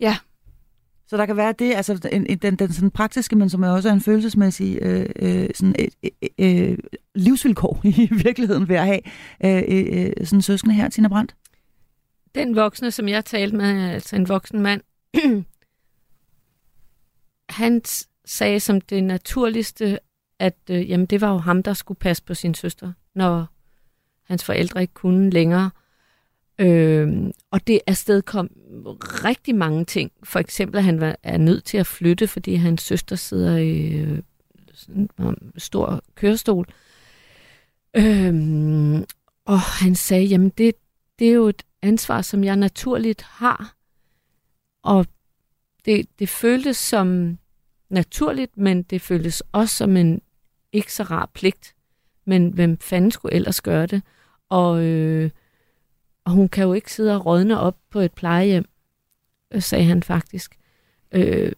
[0.00, 0.16] ja.
[1.06, 3.68] Så der kan være det, altså en, en, den, den sådan praktiske, men som er
[3.68, 6.80] også en følelsesmæssig øh, øh, sådan et, et, et,
[7.14, 9.00] livsvilkår i virkeligheden ved at have
[9.44, 11.34] øh, øh, sådan en søskende her, Tina Brandt?
[12.34, 14.80] Den voksne, som jeg talte med, altså en voksen mand,
[17.48, 17.82] han
[18.24, 19.98] sagde som det naturligste,
[20.38, 23.46] at øh, jamen, det var jo ham, der skulle passe på sin søster, når
[24.24, 25.70] hans forældre ikke kunne længere.
[26.58, 28.50] Øh, og det afsted kom
[29.24, 30.12] rigtig mange ting.
[30.22, 33.92] For eksempel, at han var, er nødt til at flytte, fordi hans søster sidder i
[33.92, 34.22] øh,
[34.74, 36.66] sådan en stor kørestol.
[37.96, 38.34] Øh,
[39.44, 40.74] og han sagde, jamen det,
[41.18, 43.76] det er jo et ansvar, som jeg naturligt har.
[44.82, 45.06] Og
[45.84, 47.38] det, det føltes som
[47.92, 50.20] naturligt, men det føltes også som en
[50.72, 51.74] ikke så rar pligt.
[52.24, 54.02] Men hvem fanden skulle ellers gøre det?
[54.48, 55.30] Og, øh,
[56.24, 58.64] og hun kan jo ikke sidde og rådne op på et plejehjem,
[59.54, 60.58] øh, sagde han faktisk.
[61.12, 61.52] Øh,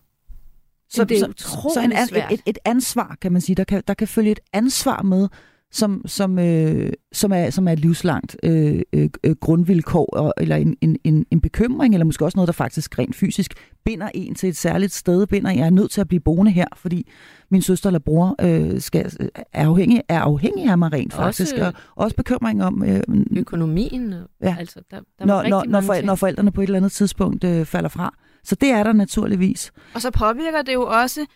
[0.88, 3.56] så det er så, så en, et, et, et ansvar, kan man sige.
[3.56, 5.28] Der kan, der kan følge et ansvar med,
[5.74, 10.56] som, som, øh, som, er, som er et livslangt øh, øh, øh, grundvilkår, og, eller
[10.56, 14.34] en, en, en, en bekymring, eller måske også noget, der faktisk rent fysisk binder en
[14.34, 17.10] til et særligt sted, binder jeg er nødt til at blive boende her, fordi
[17.50, 19.12] min søster eller bror øh, skal,
[19.52, 22.84] er, afhængig, er afhængig af mig rent faktisk, også, og også bekymring om...
[22.84, 23.02] Øh,
[23.36, 24.56] økonomien, ja.
[24.58, 27.64] altså der, der når, når, når, for, når forældrene på et eller andet tidspunkt øh,
[27.64, 29.72] falder fra, Så det er der naturligvis.
[29.94, 31.26] Og så påvirker det jo også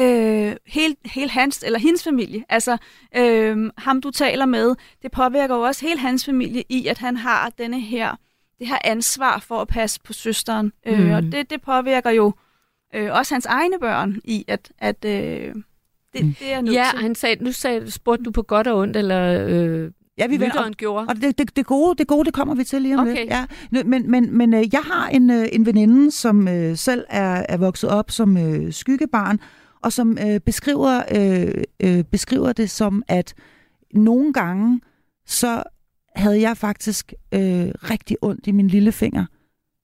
[0.00, 2.44] øh, hele, hele hans eller hendes familie.
[2.48, 2.76] Altså
[3.16, 7.16] øh, ham, du taler med, det påvirker jo også hele hans familie i, at han
[7.16, 8.16] har denne her,
[8.58, 10.72] det her ansvar for at passe på søsteren.
[10.86, 10.92] Mm.
[10.92, 12.32] Øh, og det, det påvirker jo
[12.94, 16.34] øh, også hans egne børn i, at, at øh, det, Mm.
[16.40, 17.00] det er nødt Ja, til.
[17.02, 20.70] han sagde, nu sagde, spurgte du på godt og ondt, eller øh, Ja, vi vender,
[20.72, 21.06] gjorde.
[21.08, 23.16] Og det, det, det, gode, det gode, det kommer vi til lige om Okay.
[23.16, 23.30] lidt.
[23.30, 23.44] Ja.
[23.84, 27.56] Men, men, men øh, jeg har en, øh, en veninde, som øh, selv er, er
[27.56, 29.40] vokset op som øh, skyggebarn,
[29.84, 33.34] og som øh, beskriver, øh, øh, beskriver det som, at
[33.94, 34.80] nogle gange,
[35.26, 35.62] så
[36.16, 39.26] havde jeg faktisk øh, rigtig ondt i min lillefinger,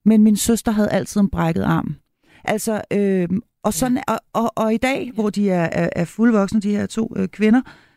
[0.04, 1.96] men min søster havde altid en brækket arm.
[2.44, 3.28] Altså, øh,
[3.62, 6.86] og, sådan, og, og, og i dag, hvor de er, er, er fuldvoksne, de her
[6.86, 7.89] to øh, kvinder, øh,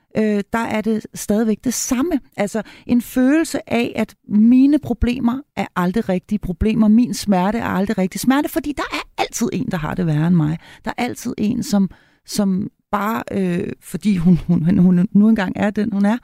[0.53, 2.19] der er det stadigvæk det samme.
[2.37, 6.87] Altså en følelse af, at mine problemer er aldrig rigtige problemer.
[6.87, 10.27] Min smerte er aldrig rigtig smerte, fordi der er altid en, der har det værre
[10.27, 10.57] end mig.
[10.85, 11.89] Der er altid en, som,
[12.25, 16.17] som bare, øh, fordi hun, hun, hun, nu engang er den, hun er,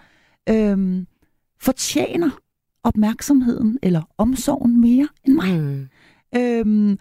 [0.49, 1.05] øh,
[1.61, 2.29] fortjener
[2.83, 5.59] opmærksomheden eller omsorgen mere end mig.
[5.59, 5.87] Mm.
[6.35, 6.97] Øhm,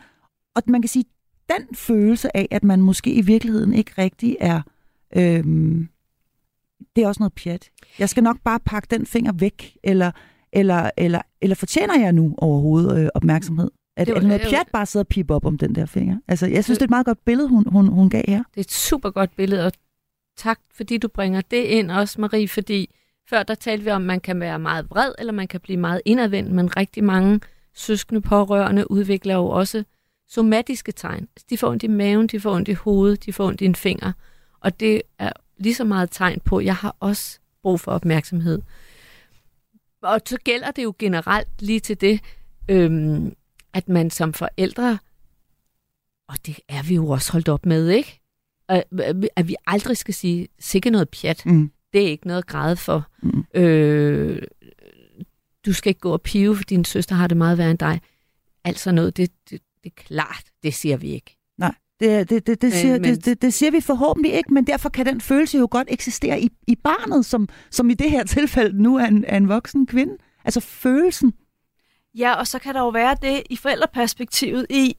[0.56, 1.04] og man kan sige,
[1.48, 4.62] den følelse af, at man måske i virkeligheden ikke rigtig er...
[5.16, 5.88] Øhm,
[6.96, 7.70] det er også noget pjat.
[7.98, 10.10] Jeg skal nok bare pakke den finger væk, eller,
[10.52, 13.70] eller, eller, eller fortjener jeg nu overhovedet øh, opmærksomhed?
[13.96, 15.58] Er det, Det er det noget det pjat bare at sidde og pipe op om
[15.58, 16.18] den der finger?
[16.28, 18.42] Altså, jeg synes, det er et meget godt billede, hun, hun, hun gav her.
[18.54, 19.72] Det er et super godt billede, og
[20.36, 22.94] tak fordi du bringer det ind også, Marie, fordi
[23.30, 25.78] før der talte vi om, at man kan være meget vred, eller man kan blive
[25.78, 27.40] meget indadvendt, men rigtig mange
[27.74, 29.84] søskende pårørende udvikler jo også
[30.28, 31.28] somatiske tegn.
[31.36, 33.64] Altså, De får ondt i maven, de får ondt i hovedet, de får ondt i
[33.64, 34.12] en finger,
[34.60, 38.62] og det er lige så meget tegn på, at jeg har også brug for opmærksomhed.
[40.02, 42.20] Og så gælder det jo generelt lige til det,
[42.68, 43.34] øhm,
[43.72, 44.98] at man som forældre,
[46.28, 48.20] og det er vi jo også holdt op med, ikke?
[49.36, 51.46] At, vi aldrig skal sige, sikke noget pjat.
[51.46, 51.72] Mm.
[51.92, 53.08] Det er ikke noget at græde for.
[53.22, 53.44] Mm.
[53.54, 54.42] Øh,
[55.66, 58.00] du skal ikke gå og pive, for din søster har det meget værre end dig.
[58.64, 61.37] Altså noget, det, det, det er klart, det siger vi ikke.
[62.00, 65.06] Det, det, det, det, siger, Men- det, det siger vi forhåbentlig ikke, men derfor kan
[65.06, 68.96] den følelse jo godt eksistere i, i barnet, som, som i det her tilfælde nu
[68.96, 70.16] er en, er en voksen kvinde.
[70.44, 71.32] Altså følelsen.
[72.14, 74.96] Ja, og så kan der jo være det i forældreperspektivet i,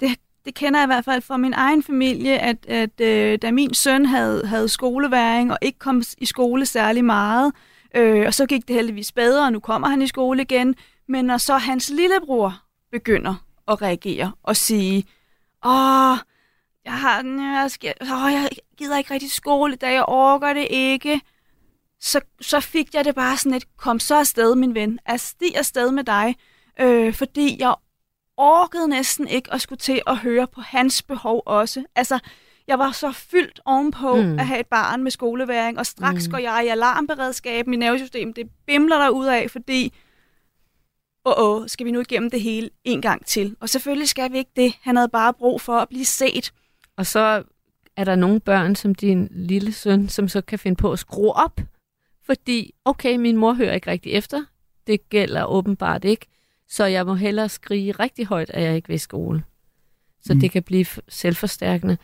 [0.00, 0.08] det,
[0.44, 3.74] det kender jeg i hvert fald fra min egen familie, at, at øh, da min
[3.74, 7.52] søn havde, havde skoleværing og ikke kom i skole særlig meget,
[7.96, 10.74] øh, og så gik det heldigvis bedre, og nu kommer han i skole igen,
[11.08, 12.54] men når så hans lillebror
[12.92, 13.34] begynder
[13.68, 15.04] at reagere og sige,
[15.66, 16.16] åh,
[16.86, 20.52] jeg har den, jeg, skal, åh, jeg gider ikke rigtig skole i dag, jeg orker
[20.52, 21.20] det ikke,
[22.00, 25.90] så, så fik jeg det bare sådan et, kom så afsted, min ven, stig afsted
[25.90, 26.36] med dig,
[26.80, 27.74] øh, fordi jeg
[28.36, 31.84] orkede næsten ikke at skulle til at høre på hans behov også.
[31.94, 32.18] Altså,
[32.66, 34.38] jeg var så fyldt ovenpå Mm.
[34.38, 36.30] at have et barn med skoleværing, og straks Mm.
[36.30, 39.92] går jeg i alarmberedskab, mit nervesystem, det bimler der ud af, fordi,
[41.24, 43.56] åh, åh, skal vi nu igennem det hele en gang til?
[43.60, 44.74] Og selvfølgelig skal vi ikke det.
[44.82, 46.52] Han havde bare brug for at blive set.
[46.96, 47.42] Og så
[47.96, 51.32] er der nogle børn, som din lille søn, som så kan finde på at skrue
[51.32, 51.60] op,
[52.26, 54.44] fordi, okay, min mor hører ikke rigtig efter.
[54.86, 56.26] Det gælder åbenbart ikke.
[56.68, 59.42] Så jeg må hellere skrige rigtig højt, at jeg ikke vil i skole.
[60.22, 60.40] Så Mm.
[60.40, 61.96] det kan blive selvforstærkende.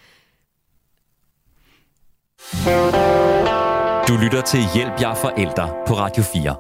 [4.09, 6.57] Du lytter til Hjælp jer forældre på Radio 4.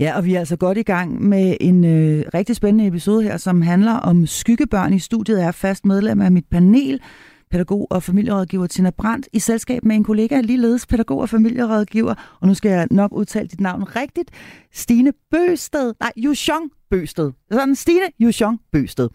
[0.00, 3.36] Ja, og vi er altså godt i gang med en øh, rigtig spændende episode her,
[3.36, 4.92] som handler om skyggebørn.
[4.92, 7.00] I studiet er fast medlem af mit panel,
[7.50, 12.48] pædagog og familierådgiver Tina Brandt, i selskab med en kollega, ligeledes pædagog og familierådgiver, og
[12.48, 14.30] nu skal jeg nok udtale dit navn rigtigt,
[14.72, 17.32] Stine Bøsted, nej, Yushong Bøsted.
[17.50, 19.08] Sådan, Stine Yushong Bøsted.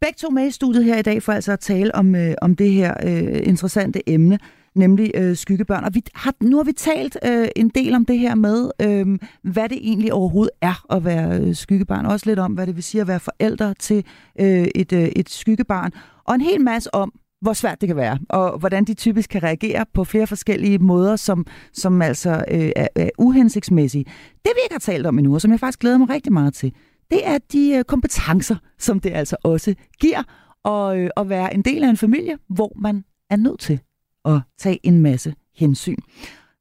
[0.00, 2.56] Begge to med i studiet her i dag for altså at tale om, øh, om
[2.56, 4.38] det her øh, interessante emne,
[4.74, 5.84] nemlig øh, skyggebørn.
[5.84, 9.18] Og vi har, nu har vi talt øh, en del om det her med, øh,
[9.52, 12.06] hvad det egentlig overhovedet er at være øh, skyggebarn.
[12.06, 14.04] Også lidt om, hvad det vil sige at være forældre til
[14.40, 15.92] øh, et, øh, et skyggebarn.
[16.24, 19.42] Og en hel masse om, hvor svært det kan være, og hvordan de typisk kan
[19.42, 24.04] reagere på flere forskellige måder, som, som altså øh, er, er uhensigtsmæssige.
[24.44, 26.54] Det vi ikke har talt om endnu, og som jeg faktisk glæder mig rigtig meget
[26.54, 26.72] til,
[27.10, 30.22] det er de øh, kompetencer, som det altså også giver
[30.64, 33.80] og, øh, at være en del af en familie, hvor man er nødt til
[34.24, 35.96] at tage en masse hensyn.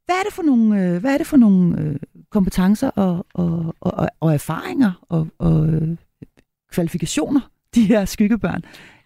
[0.05, 1.95] Hvad er det for nogle, øh, hvad er det for nogle øh,
[2.29, 5.97] kompetencer og, og, og, og erfaringer og, og øh,
[6.71, 7.41] kvalifikationer,
[7.75, 8.61] de her skyggebørn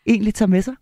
[0.06, 0.74] egentlig tager med sig?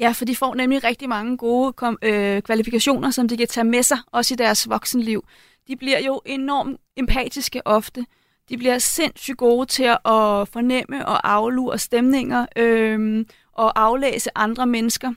[0.00, 3.64] Ja, for de får nemlig rigtig mange gode kom, øh, kvalifikationer, som de kan tage
[3.64, 5.24] med sig, også i deres voksenliv.
[5.68, 8.06] De bliver jo enormt empatiske ofte.
[8.48, 15.12] De bliver sindssygt gode til at fornemme og aflure stemninger, øh, og aflæse andre mennesker.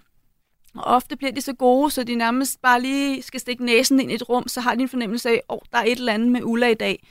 [0.75, 4.11] Og ofte bliver de så gode, så de nærmest bare lige skal stikke næsen ind
[4.11, 6.13] i et rum, så har de en fornemmelse af, at oh, der er et eller
[6.13, 7.07] andet med Ulla i dag.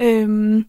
[0.00, 0.66] Øhm,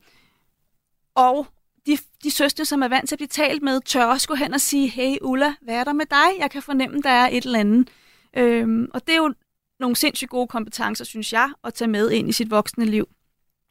[1.16, 1.48] og
[1.88, 4.54] de, de søstre, som er vant til at blive talt med, tør også gå hen
[4.54, 6.40] og sige, hey Ulla, hvad er der med dig?
[6.40, 7.90] Jeg kan fornemme, der er et eller andet.
[8.38, 9.34] Øhm, og det er jo
[9.80, 13.10] nogle sindssygt gode kompetencer, synes jeg, at tage med ind i sit voksne liv.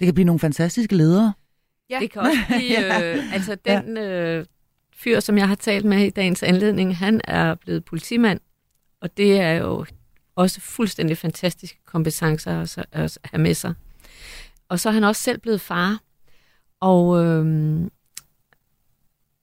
[0.01, 1.33] Det kan blive nogle fantastiske ledere.
[1.91, 1.99] Ja.
[2.01, 4.47] Det kan også blive, øh, altså den øh,
[4.95, 8.41] fyr, som jeg har talt med i dagens anledning, han er blevet politimand,
[9.01, 9.87] og det er jo
[10.37, 13.75] også fuldstændig fantastiske kompetencer at, at have med sig.
[14.69, 16.01] Og så er han også selv blevet far,
[16.81, 17.45] og øh,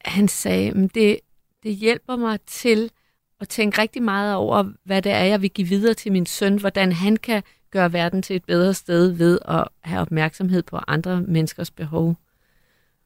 [0.06, 1.20] han sagde, at det,
[1.64, 2.92] det hjælper mig til
[3.40, 6.60] at tænke rigtig meget over, hvad det er, jeg vil give videre til min søn,
[6.60, 11.22] hvordan han kan gøre verden til et bedre sted ved at have opmærksomhed på andre
[11.22, 12.16] menneskers behov.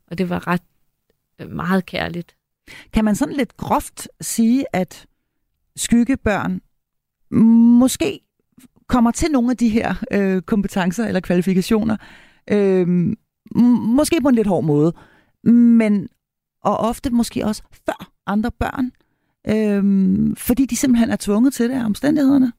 [0.08, 0.62] Og det var ret
[1.42, 2.36] øh, meget kærligt.
[2.94, 5.06] Kan man sådan lidt groft sige, at
[5.76, 6.62] skyggebørn
[7.80, 8.20] måske
[8.88, 11.98] kommer til nogle af de her øh, kompetencer eller kvalifikationer,
[12.52, 13.16] øh,
[13.96, 14.94] måske på en lidt hård måde,
[15.54, 16.10] men
[16.64, 18.92] og ofte måske også før andre børn,
[19.50, 22.52] øhm, fordi de simpelthen er tvunget til det af omstændighederne.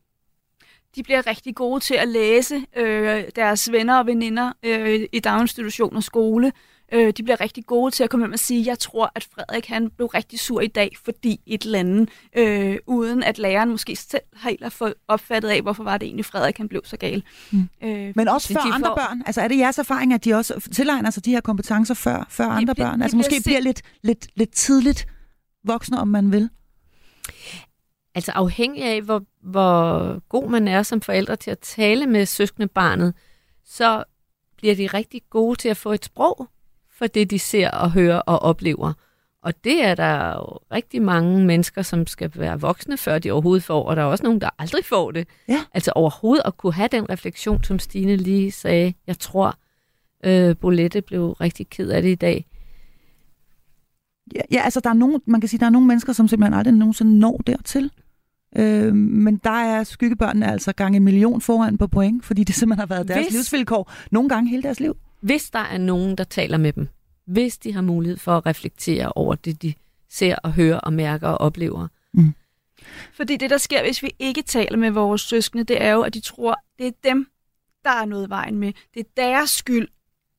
[0.96, 5.96] De bliver rigtig gode til at læse øh, deres venner og veninder øh, i daginstitution
[5.96, 6.52] og skole.
[6.92, 9.66] Øh, de bliver rigtig gode til at komme hjem og sige, jeg tror, at Frederik
[9.66, 13.96] han blev rigtig sur i dag, fordi et eller andet, øh, uden at læreren måske
[13.96, 14.64] selv har helt
[15.08, 17.22] opfattet af, hvorfor var det egentlig Frederik han blev så gal.
[17.52, 17.68] Mm.
[17.82, 18.94] Øh, Men også før andre får...
[18.94, 19.22] børn?
[19.26, 22.46] Altså er det jeres erfaring, at de også tilegner sig de her kompetencer før, før
[22.46, 23.02] andre bliver, børn?
[23.02, 25.06] Altså måske bliver lidt, lidt, lidt tidligt
[25.64, 26.50] voksne, om man vil?
[28.14, 32.68] Altså afhængig af, hvor, hvor god man er som forældre til at tale med søskende
[32.68, 33.14] barnet,
[33.64, 34.04] så
[34.56, 36.48] bliver de rigtig gode til at få et sprog
[36.98, 38.92] for det, de ser og hører og oplever.
[39.42, 43.64] Og det er der jo rigtig mange mennesker, som skal være voksne, før de overhovedet
[43.64, 45.28] får, og der er også nogen, der aldrig får det.
[45.48, 45.60] Ja.
[45.74, 48.94] Altså overhovedet at kunne have den refleksion, som Stine lige sagde.
[49.06, 49.58] Jeg tror,
[50.24, 52.46] øh, Bolette blev rigtig ked af det i dag.
[54.34, 56.58] Ja, ja, altså der er nogen, man kan sige, der er nogle mennesker, som simpelthen
[56.58, 57.90] aldrig nogensinde når dertil.
[58.56, 62.88] Øh, men der er skyggebørnene altså gang en million foran på point, fordi det simpelthen
[62.88, 63.32] har været deres Hvis...
[63.32, 66.88] livsvilkår nogle gange hele deres liv hvis der er nogen, der taler med dem,
[67.26, 69.74] hvis de har mulighed for at reflektere over det, de
[70.10, 71.88] ser og hører og mærker og oplever.
[72.12, 72.34] Mm.
[73.12, 76.14] Fordi det, der sker, hvis vi ikke taler med vores søskende, det er jo, at
[76.14, 77.26] de tror, det er dem,
[77.84, 78.72] der er noget vejen med.
[78.94, 79.88] Det er deres skyld,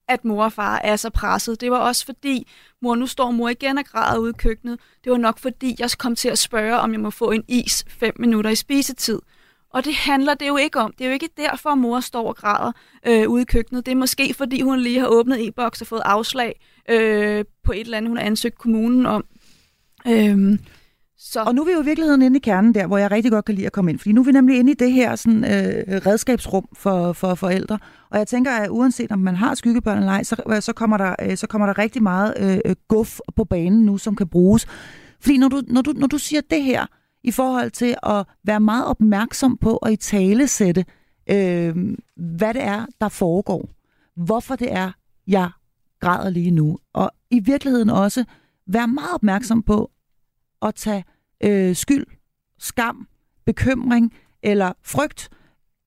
[0.08, 1.62] at mor og far er så presset.
[1.62, 2.48] Det var også fordi,
[2.82, 4.80] mor, nu står mor igen og græder ude i køkkenet.
[5.04, 7.86] Det var nok fordi, jeg kom til at spørge, om jeg må få en is
[7.88, 9.20] fem minutter i spisetid.
[9.76, 10.94] Og det handler det jo ikke om.
[10.98, 12.72] Det er jo ikke derfor, at mor står og græder
[13.08, 13.86] øh, ude i køkkenet.
[13.86, 17.80] Det er måske, fordi hun lige har åbnet e-boks og fået afslag øh, på et
[17.80, 19.26] eller andet, hun har ansøgt kommunen om.
[20.08, 20.60] Øhm,
[21.18, 21.42] så.
[21.42, 23.46] Og nu er vi jo i virkeligheden inde i kernen der, hvor jeg rigtig godt
[23.46, 24.00] kan lide at komme ind.
[24.00, 27.80] Fordi nu er vi nemlig inde i det her sådan, øh, redskabsrum for, for forældre.
[28.10, 30.98] Og jeg tænker, at uanset om man har skyggebørn eller ej, så, øh, så, kommer,
[30.98, 34.28] der, øh, så kommer der rigtig meget øh, øh, guf på banen nu, som kan
[34.28, 34.68] bruges.
[35.20, 36.86] Fordi når du, når du, når du siger det her,
[37.26, 40.86] i forhold til at være meget opmærksom på at i tale sætte,
[41.30, 41.76] øh,
[42.16, 43.70] hvad det er, der foregår.
[44.16, 44.92] Hvorfor det er,
[45.28, 45.50] jeg
[46.00, 46.78] græder lige nu.
[46.94, 48.26] Og i virkeligheden også
[48.68, 49.92] være meget opmærksom på
[50.62, 51.04] at tage
[51.44, 52.06] øh, skyld,
[52.60, 53.08] skam,
[53.46, 55.30] bekymring eller frygt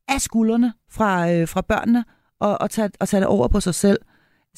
[0.08, 2.04] af skuldrene fra, øh, fra børnene
[2.38, 3.98] og, og, tage, og tage det over på sig selv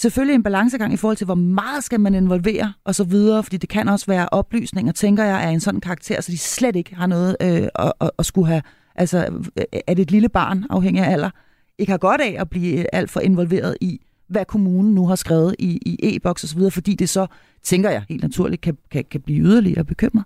[0.00, 3.56] selvfølgelig en balancegang i forhold til, hvor meget skal man involvere og så videre, fordi
[3.56, 6.94] det kan også være oplysninger, tænker jeg, af en sådan karakter, så de slet ikke
[6.94, 8.62] har noget øh, at, at, at skulle have,
[8.94, 9.44] altså
[9.86, 11.30] at et lille barn, afhængig af alder,
[11.78, 15.16] ikke har godt af at blive øh, alt for involveret i, hvad kommunen nu har
[15.16, 17.26] skrevet i, i e-boks osv., fordi det så,
[17.62, 20.24] tænker jeg helt naturligt, kan, kan, kan blive yderligere bekymret.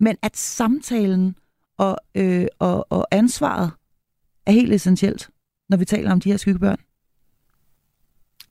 [0.00, 1.36] Men at samtalen
[1.78, 3.70] og, øh, og, og ansvaret
[4.46, 5.28] er helt essentielt,
[5.68, 6.78] når vi taler om de her skyggebørn.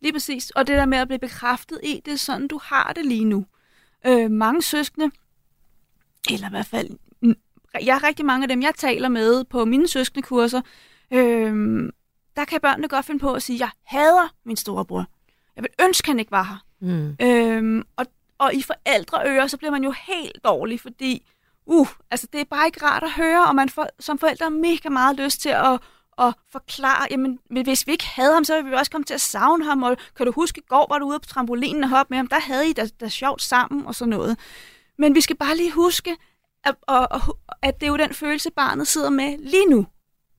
[0.05, 0.49] Lige præcis.
[0.49, 3.25] Og det der med at blive bekræftet i, det er sådan, du har det lige
[3.25, 3.45] nu.
[4.05, 5.11] Øh, mange søskende,
[6.31, 6.89] eller i hvert fald,
[7.81, 10.61] jeg har rigtig mange af dem, jeg taler med på mine søskendekurser,
[11.11, 11.53] øh,
[12.35, 15.05] der kan børnene godt finde på at sige, jeg hader min storebror.
[15.55, 16.65] Jeg vil ønske, han ikke var her.
[16.79, 17.15] Mm.
[17.21, 18.05] Øh, og,
[18.37, 21.25] og i forældreører, så bliver man jo helt dårlig, fordi
[21.65, 24.89] uh, altså det er bare ikke rart at høre, og man får, som forældre mega
[24.89, 25.79] meget lyst til at
[26.17, 29.21] og forklare, jamen, hvis vi ikke havde ham, så ville vi også komme til at
[29.21, 32.11] savne ham, og kan du huske, i går var du ude på trampolinen og hoppe
[32.11, 34.37] med ham, der havde I da, da sjovt sammen og sådan noget.
[34.97, 36.17] Men vi skal bare lige huske,
[36.63, 37.21] at, at,
[37.61, 39.87] at det er jo den følelse, barnet sidder med lige nu.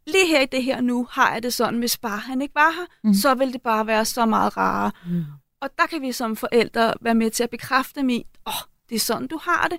[0.07, 2.71] Lige her i det her nu har jeg det sådan, hvis bare han ikke var
[2.71, 3.15] her, mm.
[3.15, 4.93] så vil det bare være så meget rarere.
[5.07, 5.25] Mm.
[5.61, 8.95] Og der kan vi som forældre være med til at bekræfte mig, åh, oh, det
[8.95, 9.79] er sådan, du har det.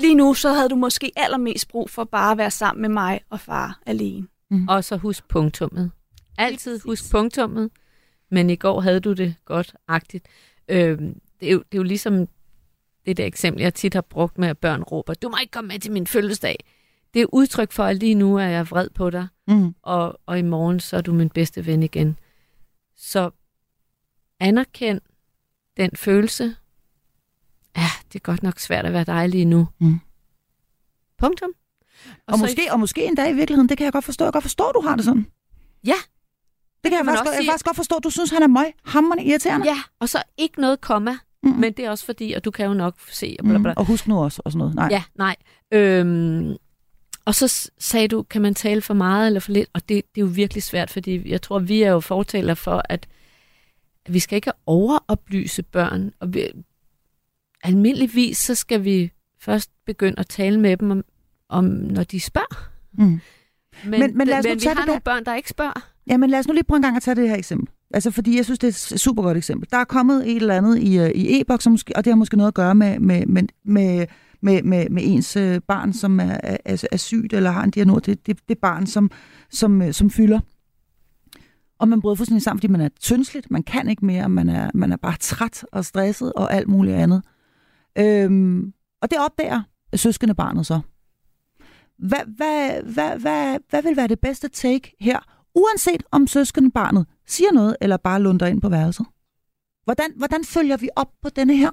[0.00, 3.20] lige nu, så havde du måske allermest brug for bare at være sammen med mig
[3.30, 4.26] og far alene.
[4.68, 5.90] Og så husk punktummet.
[6.38, 7.70] Altid husk punktummet.
[8.30, 10.26] Men i går havde du det godt-agtigt.
[10.68, 12.28] Øhm, det, er jo, det er jo ligesom
[13.06, 15.68] det der eksempel, jeg tit har brugt med, at børn råber, du må ikke komme
[15.68, 16.64] med til min fødselsdag.
[17.14, 19.74] Det er udtryk for, at lige nu er jeg vred på dig, Mm.
[19.82, 22.18] og, og i morgen så er du min bedste ven igen.
[22.96, 23.30] Så
[24.40, 25.00] anerkend
[25.76, 26.56] den følelse.
[27.76, 29.68] Ja, det er godt nok svært at være dig lige nu.
[29.78, 30.00] Mm.
[31.18, 31.50] Punktum.
[32.26, 34.24] Og, og, måske, og måske endda i virkeligheden, det kan jeg godt forstå.
[34.24, 35.26] Jeg kan godt forstå, at du har det sådan.
[35.86, 35.94] Ja.
[36.84, 37.50] Det kan jeg, faktisk, godt, jeg sige.
[37.50, 39.66] faktisk godt forstå, du synes, han er møg hammerende irriterende.
[39.66, 41.50] Ja, og så ikke noget komma, Mm.
[41.52, 43.70] men det er også fordi, og du kan jo nok se, og bla, bla.
[43.72, 43.74] Mm.
[43.76, 44.74] Og husk nu også, og sådan noget.
[44.74, 44.88] Nej.
[44.90, 45.36] Ja, nej.
[45.72, 46.56] Øhm,
[47.24, 49.68] og så sagde du, kan man tale for meget eller for lidt?
[49.72, 52.82] Og det, det er jo virkelig svært, fordi jeg tror, vi er jo fortaler for,
[52.88, 53.06] at,
[54.06, 56.12] at vi skal ikke overoplyse børn.
[56.20, 56.48] Og vi,
[57.62, 61.04] almindeligvis, så skal vi først begynde at tale med dem om,
[61.48, 62.70] om når de spørger.
[62.98, 63.04] Mm.
[63.04, 63.20] Men,
[64.00, 65.48] Men- men lad os nu men vi tage har det nogle der- børn, der ikke
[65.48, 65.88] spørger.
[66.06, 67.68] Ja, men lad os nu lige prøve en gang at tage det her eksempel.
[67.94, 69.68] Altså, fordi jeg synes, det er et super godt eksempel.
[69.70, 72.48] Der er kommet et eller andet i, øh, i e-boks, og det har måske noget
[72.48, 74.06] at gøre med, med, med, med,
[74.42, 78.00] med, med, med ens øh, barn, som er, er, er sygt eller har en diagnose.
[78.00, 79.10] Det, det, det barn, som,
[79.50, 80.40] som, øh, som fylder.
[81.78, 84.70] Og man bryder fuldstændig sammen, fordi man er tyndsligt, man kan ikke mere, man er,
[84.74, 87.22] man er bare træt og stresset og alt muligt andet.
[87.98, 88.72] Øhm,
[89.02, 89.62] og det opdager
[89.94, 90.80] søskende barnet så.
[91.98, 95.18] Hvad, hvad, hvad, hvad, hvad vil være det bedste take her,
[95.54, 99.06] uanset om søskenbarnet siger noget, eller bare lunder ind på værelset?
[99.84, 101.70] Hvordan, hvordan følger vi op på denne her?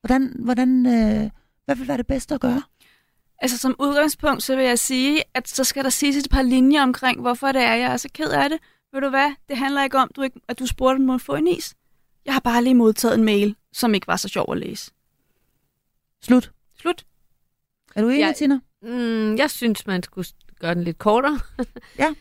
[0.00, 1.30] Hvordan, hvordan, øh,
[1.64, 2.62] hvad vil være det bedste at gøre?
[3.38, 6.82] Altså som udgangspunkt, så vil jeg sige, at så skal der siges et par linjer
[6.82, 8.58] omkring, hvorfor det er, jeg er så ked af det.
[8.92, 11.18] Ved du hvad, det handler ikke om, du ikke, at du spurgte, om du må
[11.18, 11.74] få en is.
[12.24, 14.90] Jeg har bare lige modtaget en mail, som ikke var så sjov at læse.
[16.22, 16.52] Slut.
[16.80, 17.06] Slut.
[17.96, 18.60] Er du enig, Jeg- Tina?
[18.86, 20.28] Mm, jeg synes, man skulle
[20.60, 21.40] gøre den lidt kortere.
[21.98, 22.14] Ja.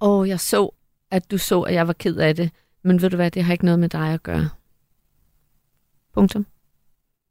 [0.00, 0.70] Og jeg så,
[1.10, 2.50] at du så, at jeg var ked af det.
[2.84, 4.48] Men ved du hvad, det har ikke noget med dig at gøre.
[6.14, 6.46] Punktum.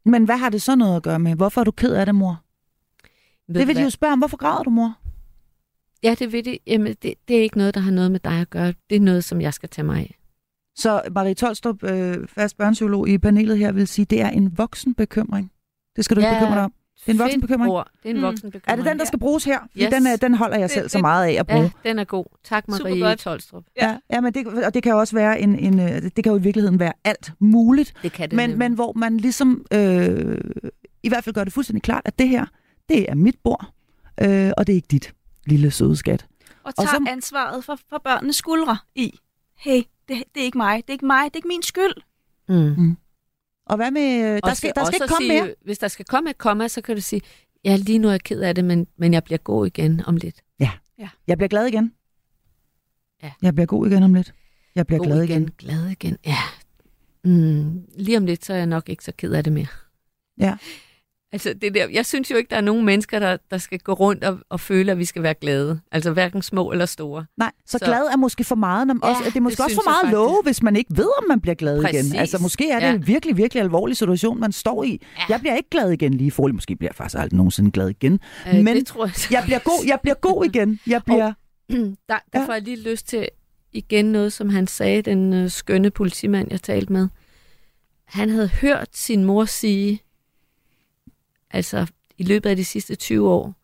[0.05, 1.35] Men hvad har det så noget at gøre med?
[1.35, 2.43] Hvorfor er du ked af det, mor?
[3.47, 4.19] Ved det vil de jo spørge om.
[4.19, 4.97] Hvorfor græder du, mor?
[6.03, 6.57] Ja, det ved det.
[6.67, 8.73] Jamen, det, det er ikke noget, der har noget med dig at gøre.
[8.89, 10.15] Det er noget, som jeg skal tage mig af.
[10.75, 14.93] Så Marie Tolstrup, øh, fast børnepsykolog i panelet her, vil sige, det er en voksen
[14.95, 15.51] bekymring.
[15.95, 16.73] Det skal du ikke Ja, bekymre dig om.
[17.05, 17.71] Det er en voksen bekymring.
[17.71, 17.87] ord.
[18.03, 18.21] Det er en Mm.
[18.23, 18.71] voksen bekymring.
[18.71, 19.59] Er det den, der skal bruges her?
[19.77, 19.89] Yes.
[19.93, 21.71] Den, er, den holder jeg Det- selv så det- meget af at bruge.
[21.85, 22.25] Ja, den er god.
[22.43, 23.19] Tak, Super Marie godt.
[23.19, 23.63] Tolstrup.
[23.81, 26.25] Ja, ja men det, og det kan jo også være en, en, øh, det kan
[26.31, 28.57] jo i virkeligheden være alt muligt, Det kan det men, nemlig.
[28.69, 30.37] men hvor man ligesom øh,
[31.03, 32.45] i hvert fald gør det fuldstændig klart, at det her,
[32.89, 33.65] det er mit bord,
[34.21, 35.13] øh, og det er ikke dit
[35.45, 36.25] lille søde skat.
[36.63, 39.19] Og Og tager så- ansvaret for, for børnenes skuldre i.
[39.57, 41.93] Hey, det, det er ikke mig, det er ikke mig, det er ikke min skyld.
[42.49, 42.97] Mm.
[43.65, 45.55] Og hvad med, øh, der skal, der skal ikke at komme sige, mere?
[45.61, 47.21] Hvis der skal komme et komma, så kan du sige,
[47.65, 50.17] ja, lige nu er jeg ked af det, men, men jeg bliver god igen om
[50.17, 50.41] lidt.
[51.27, 51.93] Jeg bliver glad igen.
[53.23, 53.31] Ja.
[53.41, 54.33] Jeg bliver god igen om lidt.
[54.75, 55.49] Jeg bliver god glad igen.
[55.57, 56.37] Glad igen, ja.
[57.23, 59.67] Mm, lige om lidt, så er jeg nok ikke så ked af det mere.
[60.39, 60.57] Ja.
[61.33, 63.93] Altså, det der, jeg synes jo ikke, der er nogen mennesker, der, der skal gå
[63.93, 65.79] rundt og, og føle, at vi skal være glade.
[65.91, 67.25] Altså hverken små eller store.
[67.37, 68.87] Nej, så, Så- glad er måske for meget.
[68.87, 70.13] Når, Ja, også, det er måske det også for meget faktisk.
[70.13, 72.07] love, hvis man ikke ved, om man bliver glad Præcis.
[72.07, 72.19] igen.
[72.19, 72.93] Altså måske er det Ja.
[72.93, 74.99] en virkelig, virkelig alvorlig situation, man står i.
[75.17, 75.23] Ja.
[75.29, 78.19] Jeg bliver ikke glad igen lige for, måske bliver jeg faktisk aldrig nogensinde glad igen.
[78.47, 79.27] Øh, Men det tror jeg, så.
[79.31, 80.79] Jeg bliver god, jeg bliver god igen.
[80.87, 81.33] Jeg bliver...
[82.09, 82.45] der, der Ja.
[82.45, 83.27] får jeg lige lyst til
[83.73, 87.07] igen noget, som han sagde, den øh, skønne politimand, jeg talte med.
[88.05, 89.99] Han havde hørt sin mor sige,
[91.53, 91.87] altså
[92.17, 93.55] i løbet af de sidste 20 år,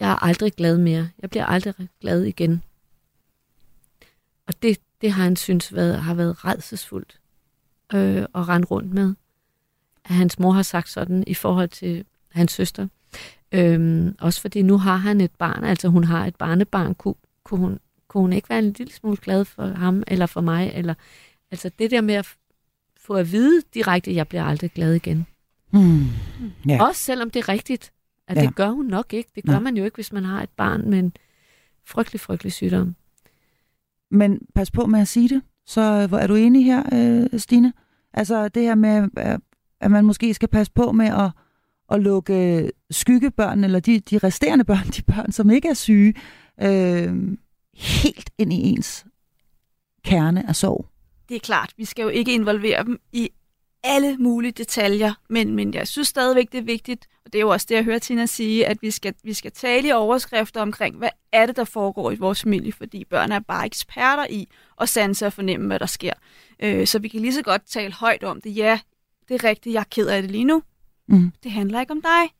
[0.00, 1.10] jeg er aldrig glad mere.
[1.22, 2.62] Jeg bliver aldrig glad igen.
[4.46, 7.20] Og det, det har han synes været, har været redselsfuldt
[7.94, 9.14] øh, at rende rundt med.
[10.04, 12.88] At hans mor har sagt sådan i forhold til hans søster.
[13.52, 16.94] Øhm, også fordi nu har han et barn, altså hun har et barnebarn.
[16.94, 17.78] Kunne, kunne, hun,
[18.08, 20.72] kunne hun ikke være en lille smule glad for ham eller for mig?
[20.74, 20.94] Eller,
[21.50, 22.36] altså det der med at
[22.96, 25.26] få at vide direkte, at jeg bliver aldrig glad igen.
[25.70, 26.04] Hmm.
[26.68, 26.84] Ja.
[26.86, 27.92] Også selvom det er rigtigt,
[28.28, 28.42] at Ja.
[28.42, 29.30] det gør hun nok ikke.
[29.34, 29.60] Det gør Nej.
[29.62, 31.12] man jo ikke, hvis man har et barn med en
[31.86, 32.94] frygtelig, frygtelig sygdom.
[34.10, 35.42] Men pas på med at sige det.
[35.66, 36.82] Så øh, hvor er du enig her,
[37.32, 37.72] øh, Stine?
[38.14, 39.38] Altså det her med, øh,
[39.80, 41.30] at man måske skal passe på med at,
[41.90, 46.14] at lukke skyggebørn, eller de, de resterende børn, de børn, som ikke er syge,
[46.62, 47.36] øh,
[47.74, 49.06] helt ind i ens
[50.04, 50.86] kerne af sorg.
[51.28, 53.30] Det er klart, vi skal jo ikke involvere dem i
[53.84, 57.48] alle mulige detaljer, men, men jeg synes stadigvæk, det er vigtigt, og det er jo
[57.48, 60.96] også det, jeg hører Tina sige, at vi skal, vi skal tale i overskrifter omkring,
[60.96, 64.48] hvad er det, der foregår i vores familie, fordi børn er bare eksperter i
[64.80, 66.12] at sanse og fornemme, hvad der sker.
[66.60, 68.56] Øh, så vi kan lige så godt tale højt om det.
[68.56, 68.80] Ja,
[69.28, 70.62] det er rigtigt, jeg er ked af det lige nu,
[71.08, 71.32] Mm.
[71.42, 72.34] Det handler ikke om dig.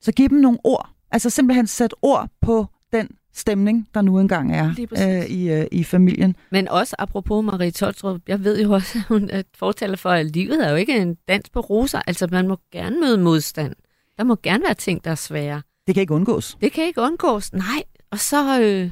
[0.00, 0.90] Så giv dem nogle ord.
[1.10, 5.84] Altså simpelthen sæt ord på den stemning, der nu engang er øh, i, øh, i
[5.84, 6.36] familien.
[6.50, 10.26] Men også apropos Marie Tolstrup, jeg ved jo også, at hun er fortaler for, at
[10.26, 12.02] livet er jo ikke en dans på roser.
[12.06, 13.74] Altså, man må gerne møde modstand.
[14.18, 15.62] Der må gerne være ting, der er svære.
[15.86, 16.56] Det kan ikke undgås.
[16.60, 17.52] Det kan ikke undgås.
[17.52, 17.82] Nej.
[18.10, 18.90] Og så, øh,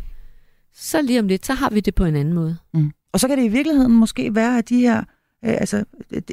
[0.74, 2.56] så lige om lidt, så har vi det på en anden måde.
[2.74, 2.92] Mm.
[3.12, 4.98] Og så kan det i virkeligheden måske være, at de her,
[5.44, 5.84] øh, altså,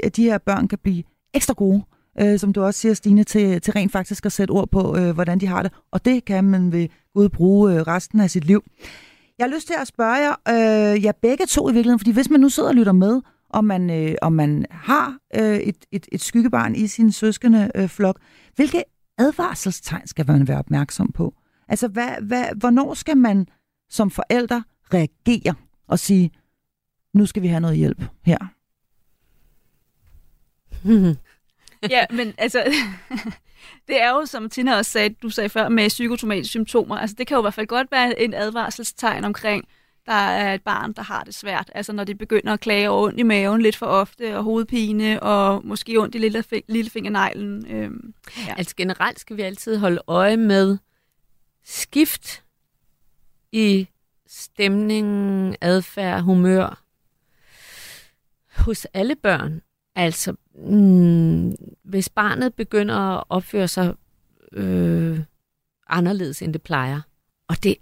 [0.03, 1.03] at de her børn kan blive
[1.33, 1.83] ekstra gode,
[2.21, 5.11] øh, som du også siger, Stine, til, til rent faktisk at sætte ord på, øh,
[5.11, 5.71] hvordan de har det.
[5.91, 8.63] Og det kan man ved Gud bruge øh, resten af sit liv.
[9.37, 12.29] Jeg har lyst til at spørge jer, øh, jer begge to i virkeligheden, fordi hvis
[12.29, 16.07] man nu sidder og lytter med, og man, øh, og man har øh, et, et,
[16.11, 18.19] et skyggebarn i sin søskende øh, flok,
[18.55, 18.83] hvilke
[19.17, 21.33] advarselstegn skal man være opmærksom på?
[21.67, 23.47] Altså, hvad, hvad, hvornår skal man
[23.89, 24.63] som forældre
[24.93, 25.55] reagere
[25.87, 26.31] og sige,
[27.13, 28.37] nu skal vi have noget hjælp her?
[31.89, 32.63] ja, men altså,
[33.87, 36.97] det er jo, som Tina også sagde, du sagde før, med psykotomatiske symptomer.
[36.97, 39.67] Altså, det kan jo i hvert fald godt være en advarselstegn omkring,
[40.05, 41.71] der er et barn, der har det svært.
[41.75, 45.23] Altså, når de begynder at klage over ondt i maven lidt for ofte, og hovedpine,
[45.23, 47.65] og måske ondt i lille, lillefingerneglen.
[47.67, 48.13] Øhm,
[48.47, 48.55] ja.
[48.57, 50.77] Altså generelt skal vi altid holde øje med
[51.63, 52.43] skift
[53.51, 53.87] i
[54.27, 56.83] stemning, adfærd, humør
[58.55, 59.61] hos alle børn.
[59.99, 63.93] Altså, mm, hvis barnet begynder at opføre sig
[64.51, 65.19] øh,
[65.87, 67.01] anderledes, end det plejer,
[67.47, 67.75] og det,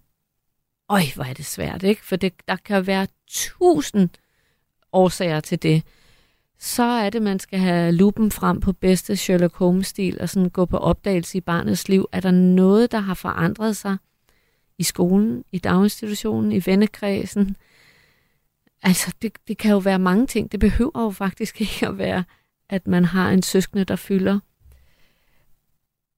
[0.89, 2.05] øj, hvor er det svært, ikke?
[2.05, 4.09] For det, der kan være tusind
[4.91, 5.83] årsager til det.
[6.59, 10.65] Så er det, man skal have lupen frem på bedste Sherlock Holmes-stil, og sådan gå
[10.65, 12.05] på opdagelse i barnets liv.
[12.11, 13.97] Er der noget, der har forandret sig
[14.77, 17.55] i skolen, i daginstitutionen, i vennekredsen?
[18.83, 20.51] Altså, det, det kan jo være mange ting.
[20.51, 22.23] Det behøver jo faktisk ikke at være,
[22.69, 24.39] at man har en søskende, der fylder.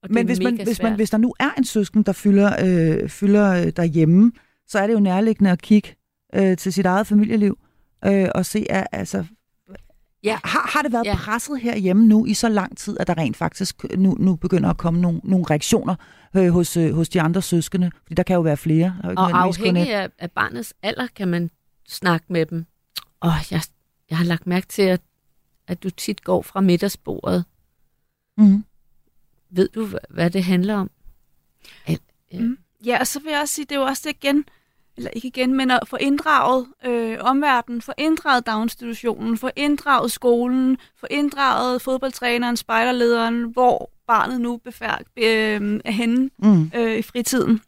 [0.09, 3.51] Men hvis, man, hvis, man, hvis der nu er en søsken, der fylder, øh, fylder
[3.51, 4.31] øh, derhjemme,
[4.67, 5.95] så er det jo nærliggende at kigge
[6.35, 7.57] øh, til sit eget familieliv
[8.05, 9.25] øh, og se, at, altså,
[10.23, 10.39] ja.
[10.43, 11.15] har, har det været ja.
[11.15, 14.77] presset herhjemme nu i så lang tid, at der rent faktisk nu, nu begynder at
[14.77, 15.95] komme nogle, nogle reaktioner
[16.35, 17.91] øh, hos, øh, hos de andre søskende?
[18.03, 18.95] Fordi der kan jo være flere.
[19.03, 21.49] Der og afhængig af, af barnets alder kan man
[21.89, 22.65] snakke med dem.
[23.21, 23.61] Åh, jeg,
[24.09, 25.01] jeg har lagt mærke til, at,
[25.67, 27.45] at du tit går fra middagsbordet.
[28.37, 28.65] Mm.
[29.49, 30.91] Ved du, hvad det handler om?
[31.87, 31.95] Ja.
[32.33, 32.57] Mm.
[32.85, 34.45] ja, og så vil jeg også sige, det er jo også det igen,
[34.97, 40.77] eller ikke igen, men at få inddraget øh, omverdenen, få inddraget daginstitutionen, få inddraget skolen,
[40.95, 46.71] få inddraget fodboldtræneren, spejderlederen, hvor barnet nu befærd, øh, er henne mm.
[46.75, 47.61] øh, i fritiden.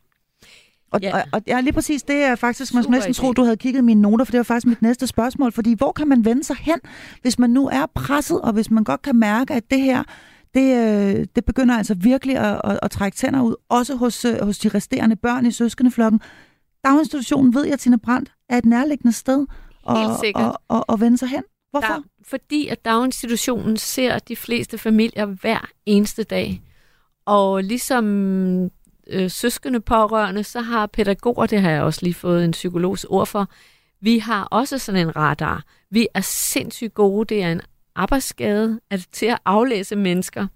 [0.91, 1.17] Og, ja.
[1.17, 3.83] og, og ja, lige præcis, det er faktisk, man skulle næsten tro, du havde kigget
[3.83, 6.55] mine noter, for det var faktisk mit næste spørgsmål, fordi hvor kan man vende sig
[6.55, 6.79] hen,
[7.21, 10.03] hvis man nu er presset, og hvis man godt kan mærke, at det her,
[10.53, 14.41] det, øh, det begynder altså virkelig at, at, at trække tænder ud, også hos, øh,
[14.41, 16.21] hos de resterende børn i søskendeflokken.
[16.85, 19.45] Daginstitutionen, ved jeg, Tina Brandt, er et nærliggende sted
[19.89, 19.97] at,
[20.35, 21.43] at, at, at vende sig hen.
[21.71, 21.87] Hvorfor?
[21.87, 26.61] Der, fordi at daginstitutionen ser de fleste familier hver eneste dag.
[27.25, 28.03] Og ligesom
[29.07, 33.27] øh, søskende pårørende, så har pædagoger, det har jeg også lige fået en psykologs ord
[33.27, 33.49] for,
[34.01, 35.63] vi har også sådan en radar.
[35.89, 37.35] Vi er sindssygt gode.
[37.35, 37.61] Det er en
[37.95, 40.47] arbejdsskade at til at aflæse mennesker.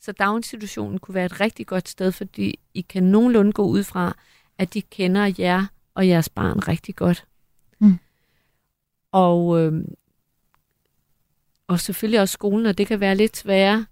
[0.00, 4.16] Så daginstitutionen kunne være et rigtig godt sted, fordi I kan nogenlunde gå ud fra,
[4.58, 7.24] at de kender jer og jeres barn rigtig godt.
[7.78, 7.98] Mm.
[9.12, 9.84] Og, øh,
[11.66, 13.86] og selvfølgelig også skolen, og det kan være lidt sværere.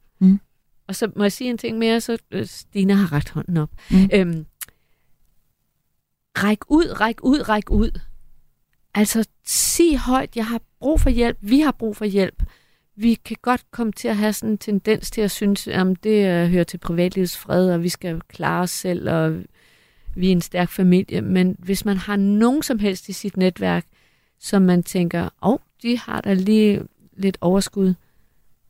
[0.88, 3.70] Og så må jeg sige en ting mere, så øh, Stine har ret hånden op.
[3.90, 4.10] Mm.
[4.12, 4.46] Øhm,
[6.38, 8.00] ræk ud, ræk ud, ræk ud.
[8.94, 12.42] Altså, sig højt, jeg har brug for hjælp, vi har brug for hjælp.
[12.96, 16.44] Vi kan godt komme til at have sådan en tendens til at synes, at det
[16.44, 19.42] uh, hører til privatlivets fred, og vi skal klare os selv, og
[20.14, 21.20] vi er en stærk familie.
[21.20, 23.86] Men hvis man har nogen som helst i sit netværk,
[24.38, 26.82] som man tænker, åh, oh, de har da lige
[27.16, 27.94] lidt overskud,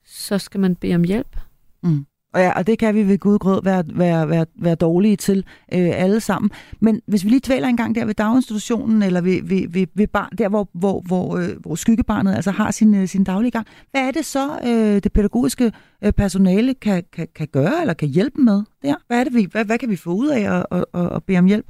[0.04, 1.36] så skal man bede om hjælp.
[1.82, 2.06] Mm.
[2.32, 5.38] Og, ja, og det kan vi ved Gud grød være, være, være, være dårlige til
[5.72, 6.50] øh, alle sammen.
[6.80, 10.06] Men hvis vi lige tvæler en gang der ved daginstitutionen, eller ved, ved, ved, ved
[10.06, 13.66] barn, der hvor, hvor, hvor, øh, hvor skyggebarnet altså har sin, øh, sin daglige gang,
[13.90, 15.72] hvad er det så, øh, det pædagogiske
[16.04, 18.94] øh, personale kan, kan, kan gøre, eller kan hjælpe med der?
[19.06, 21.24] Hvad, er det, vi, hvad, hvad kan vi få ud af at, at, at, at
[21.24, 21.66] bede om hjælp?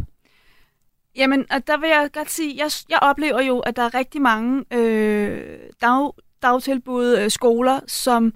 [1.16, 4.22] Jamen, og der vil jeg godt sige, jeg, jeg oplever jo, at der er rigtig
[4.22, 6.10] mange øh, dag,
[6.42, 8.32] dagtilbud, øh, skoler, som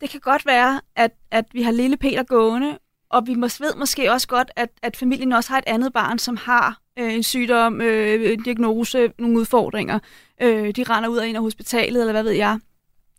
[0.00, 2.78] det kan godt være, at, at vi har lille Peter gående,
[3.10, 6.18] og vi mås, ved måske også godt, at, at familien også har et andet barn,
[6.18, 9.98] som har øh, en sygdom, øh, en diagnose, nogle udfordringer.
[10.42, 12.58] Øh, de render ud og ind af hospitalet, eller hvad ved jeg.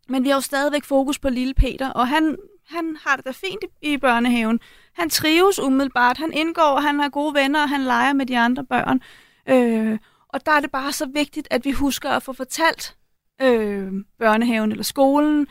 [0.10, 2.38] Men vi har jo stadigvæk fokus på lille Peter, og han
[2.72, 4.60] han har det da fint i, i børnehaven.
[4.94, 8.64] Han trives umiddelbart, han indgår, han har gode venner, og han leger med de andre
[8.64, 9.02] børn.
[9.50, 12.96] Øh, og der er det bare så vigtigt, at vi husker at få fortalt
[13.42, 15.48] øh, børnehaven eller skolen,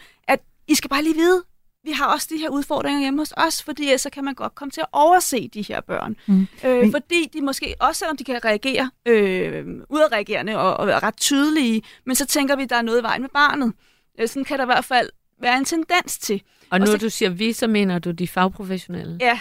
[0.70, 1.42] i skal bare lige vide,
[1.84, 4.70] vi har også de her udfordringer hjemme hos os, fordi så kan man godt komme
[4.70, 6.16] til at overse de her børn.
[6.26, 6.46] Mm.
[6.64, 6.90] Øh.
[6.90, 11.82] Fordi de måske, også selvom de kan reagere øh, udadreagerende og, og være ret tydelige,
[12.06, 13.72] men så tænker vi, at der er noget i vejen med barnet.
[14.20, 15.10] Øh, sådan kan der i hvert fald
[15.40, 16.42] være en tendens til.
[16.70, 16.96] Og når så...
[16.96, 19.18] du siger vi, så mener du de fagprofessionelle?
[19.20, 19.38] Ja,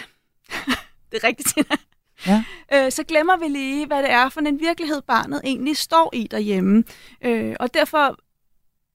[1.12, 1.54] det er rigtigt.
[2.26, 2.44] Ja.
[2.74, 6.26] Øh, så glemmer vi lige, hvad det er for en virkelighed, barnet egentlig står i
[6.30, 6.84] derhjemme.
[7.24, 8.16] Øh, og derfor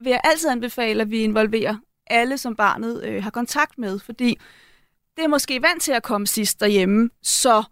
[0.03, 1.75] vil jeg altid anbefale, at vi involverer
[2.07, 4.39] alle, som barnet øh, har kontakt med, fordi
[5.17, 7.63] det er måske vant til at komme sidst derhjemme, så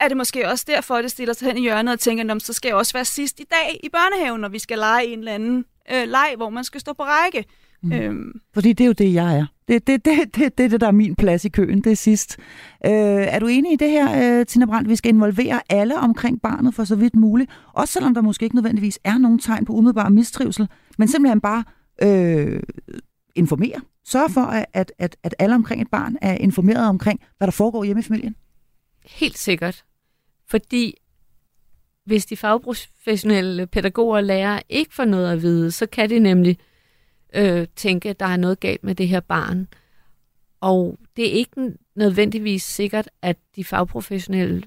[0.00, 2.52] er det måske også derfor, at det stiller sig hen i hjørnet og tænker, så
[2.52, 5.32] skal jeg også være sidst i dag i børnehaven, når vi skal lege en eller
[5.32, 7.44] anden øh, leg, hvor man skal stå på række.
[7.82, 7.92] Mm.
[7.92, 8.32] Øhm.
[8.54, 9.46] Fordi det er jo det, jeg er.
[9.68, 11.96] Det, det, det, det, det er det, der er min plads i køen, det er
[11.96, 12.36] sidst.
[12.86, 14.88] Øh, er du enig i det her, øh, Tina Brandt?
[14.88, 18.56] Vi skal involvere alle omkring barnet for så vidt muligt, også selvom der måske ikke
[18.56, 21.64] nødvendigvis er nogen tegn på umiddelbar mistrivsel, men simpelthen bare
[22.02, 22.62] øh,
[23.34, 23.80] informere.
[24.04, 27.84] Sørge for, at, at, at alle omkring et barn er informeret omkring, hvad der foregår
[27.84, 28.36] hjemme i familien.
[29.04, 29.84] Helt sikkert.
[30.48, 30.94] Fordi
[32.04, 36.58] hvis de fagprofessionelle pædagoger og lærere ikke får noget at vide, så kan de nemlig
[37.34, 39.68] øh, tænke, at der er noget galt med det her barn.
[40.60, 44.62] Og det er ikke nødvendigvis sikkert, at de fagprofessionelle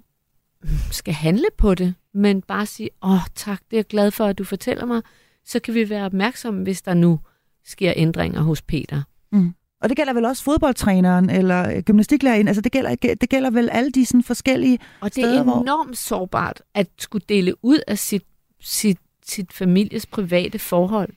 [0.92, 4.26] skal handle på det, men bare sige, åh oh, tak, det er jeg glad for,
[4.26, 5.02] at du fortæller mig,
[5.46, 7.20] så kan vi være opmærksomme, hvis der nu
[7.68, 9.02] sker ændringer hos Peter.
[9.32, 9.54] Mm.
[9.82, 12.48] Og det gælder vel også fodboldtræneren eller gymnastiklæreren.
[12.48, 15.96] Altså det gælder, det gælder vel alle de sådan forskellige Og det er enormt hvor...
[15.96, 18.24] sårbart at skulle dele ud af sit,
[18.62, 21.10] sit, sit families private forhold.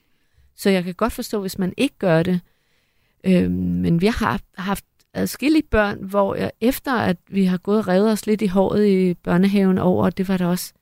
[0.55, 2.41] Så jeg kan godt forstå, hvis man ikke gør det.
[3.23, 7.87] Øhm, men vi har haft adskillige børn, hvor jeg, efter at vi har gået og
[7.87, 10.73] revet os lidt i håret i børnehaven over, det var der også,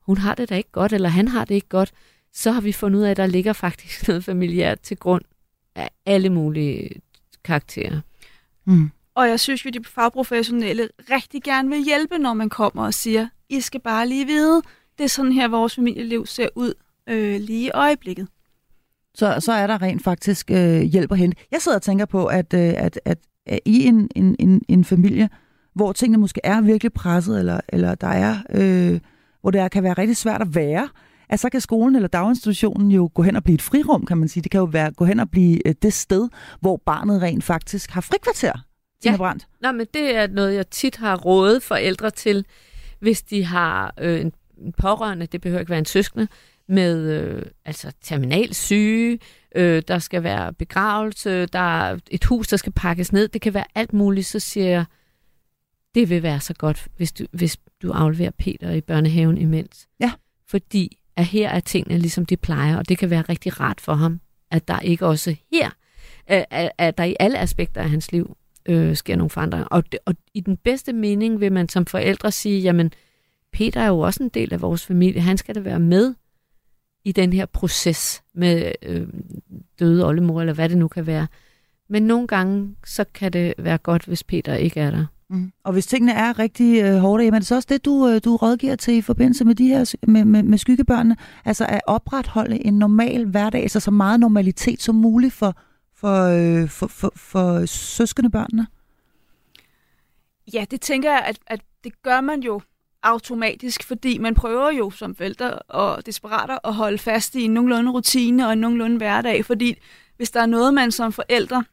[0.00, 1.92] hun har det da ikke godt, eller han har det ikke godt,
[2.32, 5.22] så har vi fundet ud af, at der ligger faktisk noget familiært til grund
[5.74, 6.90] af alle mulige
[7.44, 8.00] karakterer.
[8.64, 8.90] Mm.
[9.14, 13.28] Og jeg synes jo, de fagprofessionelle rigtig gerne vil hjælpe, når man kommer og siger,
[13.48, 14.62] I skal bare lige vide,
[14.98, 16.74] det er sådan her, vores familieliv ser ud
[17.08, 18.28] øh, lige i øjeblikket.
[19.14, 21.36] Så, så er der rent faktisk øh, hjælp at hente.
[21.50, 24.84] Jeg sidder og tænker på, at, øh, at, at, at i en, en, en, en
[24.84, 25.28] familie,
[25.74, 29.00] hvor tingene måske er virkelig presset, eller, eller der er, øh,
[29.40, 30.88] hvor det er, kan være rigtig svært at være,
[31.32, 34.28] at så kan skolen eller daginstitutionen jo gå hen og blive et frirum, kan man
[34.28, 34.42] sige.
[34.42, 36.28] Det kan jo være, gå hen og blive øh, det sted,
[36.60, 38.52] hvor barnet rent faktisk har frikvarter.
[39.02, 39.16] Tina ja.
[39.16, 39.46] Brandt.
[39.60, 42.46] Nå, men det er noget, jeg tit har rådet forældre til,
[43.00, 44.32] hvis de har øh, en
[44.78, 46.28] pårørende, det behøver ikke være en søskende,
[46.68, 49.18] med øh, altså terminal syge,
[49.54, 53.54] øh, der skal være begravelse, der er et hus, der skal pakkes ned, det kan
[53.54, 54.84] være alt muligt, så siger jeg,
[55.94, 59.88] det vil være så godt, hvis du, hvis du afleverer Peter i børnehaven imens.
[60.00, 60.12] Ja.
[60.48, 63.94] Fordi at her er tingene ligesom de plejer, og det kan være rigtig rart for
[63.94, 65.66] ham, at der ikke også her,
[66.30, 68.36] øh, at, at der i alle aspekter af hans liv
[68.66, 69.66] øh, sker nogle forandringer.
[69.66, 72.92] Og, det, og i den bedste mening vil man som forældre sige, jamen,
[73.52, 76.14] Peter er jo også en del af vores familie, han skal da være med
[77.04, 79.06] i den her proces med øh,
[79.80, 81.26] døde oldemor, eller hvad det nu kan være.
[81.88, 85.06] Men nogle gange, så kan det være godt, hvis Peter ikke er der.
[85.32, 85.52] Mm.
[85.64, 88.20] Og hvis tingene er rigtig øh, hårde, jamen er det så også det, du, øh,
[88.24, 91.16] du rådgiver til i forbindelse med de her med, med, med skyggebørnene?
[91.44, 95.56] Altså at opretholde en normal hverdag, altså så meget normalitet som muligt for,
[95.96, 98.66] for, øh, for, for, for søskende?
[100.54, 102.60] Ja, det tænker jeg, at, at det gør man jo
[103.02, 107.90] automatisk, fordi man prøver jo som forældre og desperater at holde fast i en nogenlunde
[107.90, 109.74] rutine og en nogenlunde hverdag, fordi
[110.16, 111.64] hvis der er noget, man som forældre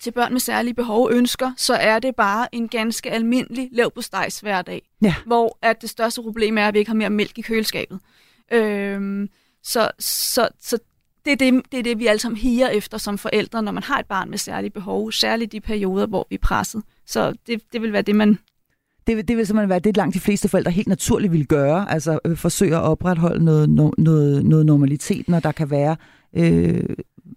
[0.00, 4.82] til børn med særlige behov ønsker, så er det bare en ganske almindelig levpostejs hverdag.
[5.02, 5.14] Ja.
[5.26, 8.00] Hvor at det største problem er, at vi ikke har mere mælk i køleskabet.
[8.52, 9.28] Øhm,
[9.62, 10.78] så, så, så
[11.24, 13.82] det er det, det er det, vi alle sammen higer efter som forældre, når man
[13.82, 16.82] har et barn med særlige behov, særligt de perioder, hvor vi er presset.
[17.06, 18.38] Så det, det vil være det, man...
[19.06, 22.18] Det, det vil simpelthen være det, langt de fleste forældre helt naturligt vil gøre, altså
[22.24, 25.96] øh, forsøge at opretholde noget, no, noget, noget normalitet, når der kan være
[26.36, 26.84] øh,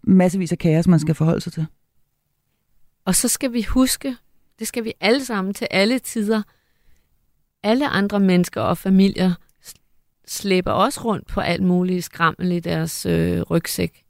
[0.04, 1.66] massevis af kaos, man skal forholde sig til.
[3.06, 4.16] Og så skal vi huske,
[4.60, 6.42] det skal vi alle sammen til alle tider,
[7.64, 9.34] alle andre mennesker og familier
[10.28, 14.04] slæber også rundt på alt muligt skrammel i deres øh, rygsæk.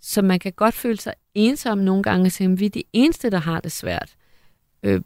[0.00, 3.38] Så man kan godt føle sig ensom nogle gange, så vi er de eneste, der
[3.38, 4.16] har det svært.
[4.82, 5.00] Øh,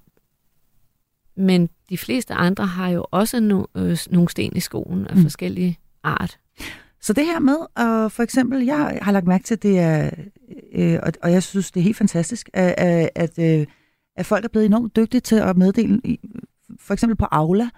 [1.37, 5.23] men de fleste andre har jo også no, øh, nogle sten i skoen af mm.
[5.23, 6.39] forskellige art
[7.01, 10.11] så det her med, og for eksempel, jeg har lagt mærke til, at det er,
[10.73, 13.67] øh, og, og jeg synes, det er helt fantastisk, at, at, at, øh,
[14.17, 16.21] at folk er blevet enormt dygtige til at meddele, i,
[16.81, 17.69] for eksempel på Aula,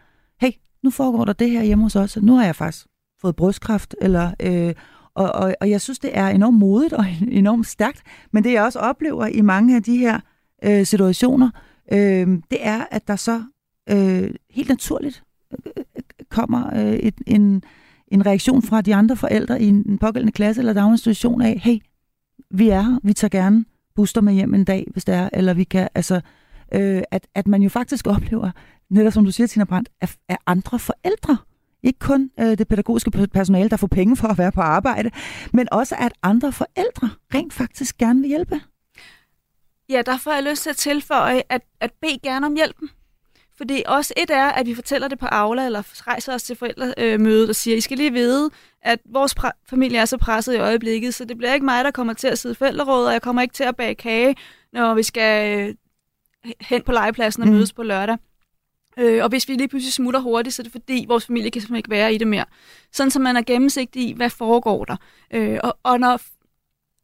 [0.40, 0.50] hey,
[0.82, 2.86] nu foregår der det her hjemme hos os, nu har jeg faktisk
[3.20, 4.74] fået brystkræft, eller, øh,
[5.14, 8.02] og, og, og jeg synes, det er enormt modigt og enormt stærkt,
[8.32, 10.20] men det jeg også oplever i mange af de her
[10.64, 11.50] øh, situationer,
[11.92, 13.42] øh, det er, at der så
[13.90, 17.62] øh, helt naturligt øh, øh kommer øh, et, en,
[18.10, 21.78] en reaktion fra de andre forældre i en pågældende klasse eller daginstitution af, hey,
[22.50, 25.54] vi er her, vi tager gerne booster med hjem en dag, hvis det er, eller
[25.54, 26.20] vi kan, altså,
[26.74, 28.50] øh, at, at man jo faktisk oplever,
[28.90, 31.36] netop som du siger, Tina Brandt, af, af andre forældre.
[31.82, 35.10] Ikke kun øh, det pædagogiske personale, der får penge for at være på arbejde,
[35.52, 38.60] men også at andre forældre rent faktisk gerne vil hjælpe.
[39.88, 42.88] Ja, derfor har jeg lyst til at tilføje, at, at bede gerne om hjælpen.
[43.60, 47.48] Fordi også et er, at vi fortæller det på Aula, eller rejser os til forældremødet
[47.48, 48.50] og siger, I skal lige vide,
[48.82, 49.34] at vores
[49.70, 52.38] familie er så presset i øjeblikket, så det bliver ikke mig, der kommer til at
[52.38, 54.36] sidde forældrerådet, og jeg kommer ikke til at bage kage,
[54.72, 55.74] når vi skal øh,
[56.60, 57.54] hen på legepladsen og mm.
[57.54, 58.16] mødes på lørdag.
[58.98, 61.60] Øh, og hvis vi lige pludselig smutter hurtigt, så er det fordi, vores familie kan
[61.62, 62.44] simpelthen ikke være i det mere.
[62.92, 64.96] Sådan, så man er gennemsigtig i, hvad foregår der.
[65.30, 66.20] Øh, og, og når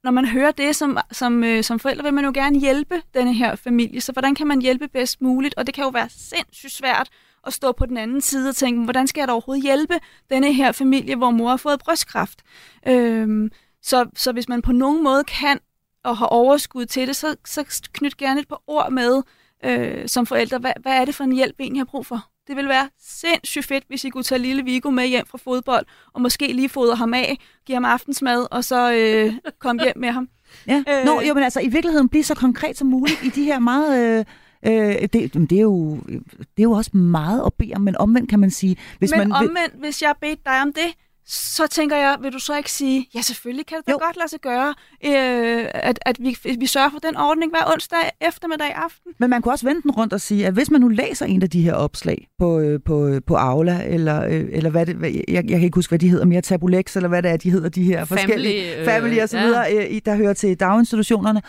[0.06, 3.34] når man hører det som, som, øh, som forældre, vil man jo gerne hjælpe denne
[3.34, 4.00] her familie.
[4.00, 5.54] Så hvordan kan man hjælpe bedst muligt?
[5.56, 7.08] Og det kan jo være sindssygt svært
[7.46, 9.94] at stå på den anden side og tænke, hvordan skal jeg da overhovedet hjælpe
[10.30, 12.42] denne her familie, hvor mor har fået brystkræft?
[12.88, 13.50] Øhm,
[13.82, 15.60] så, så hvis man på nogen måde kan
[16.04, 19.22] og har overskud til det, så, så knyt gerne et par ord med
[19.64, 20.58] øh, som forældre.
[20.58, 22.30] Hvad, hvad er det for en hjælp, vi egentlig har brug for?
[22.46, 25.86] Det ville være sindssygt fedt, hvis I kunne tage lille Vigo med hjem fra fodbold,
[26.14, 30.10] og måske lige fodre ham af, give ham aftensmad, og så øh, komme hjem med
[30.10, 30.28] ham.
[30.66, 33.44] Ja, øh, Nå, jo, men altså i virkeligheden blive så konkret som muligt i de
[33.44, 34.18] her meget...
[34.18, 34.24] Øh
[34.66, 35.96] Øh, det, det, er jo,
[36.38, 38.76] det er jo også meget at bede om, men omvendt kan man sige...
[38.98, 40.94] Hvis men man omvendt, hvis jeg bedte dig om det,
[41.28, 43.98] så tænker jeg, vil du så ikke sige, ja selvfølgelig kan det da jo.
[43.98, 44.74] godt lade sig gøre,
[45.04, 49.12] øh, at, at vi, vi sørger for den ordning hver onsdag eftermiddag aften.
[49.18, 51.42] Men man kunne også vente den rundt og sige, at hvis man nu læser en
[51.42, 55.24] af de her opslag på, øh, på, på Aula, eller, øh, eller hvad det, jeg,
[55.28, 57.68] jeg kan ikke huske, hvad de hedder mere, Tabulex, eller hvad det er, de hedder,
[57.68, 59.94] de her family, forskellige, øh, family og så videre, ja.
[59.94, 61.42] øh, der hører til daginstitutionerne,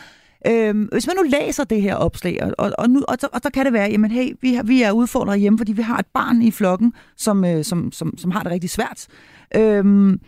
[0.47, 3.49] Øhm, hvis man nu læser det her opslag, og, og, og, nu, og, og så
[3.53, 6.05] kan det være, jamen hey, vi, har, vi er udfordret hjemme, fordi vi har et
[6.13, 9.07] barn i flokken, som, øh, som, som, som har det rigtig svært.
[9.55, 10.19] Øhm,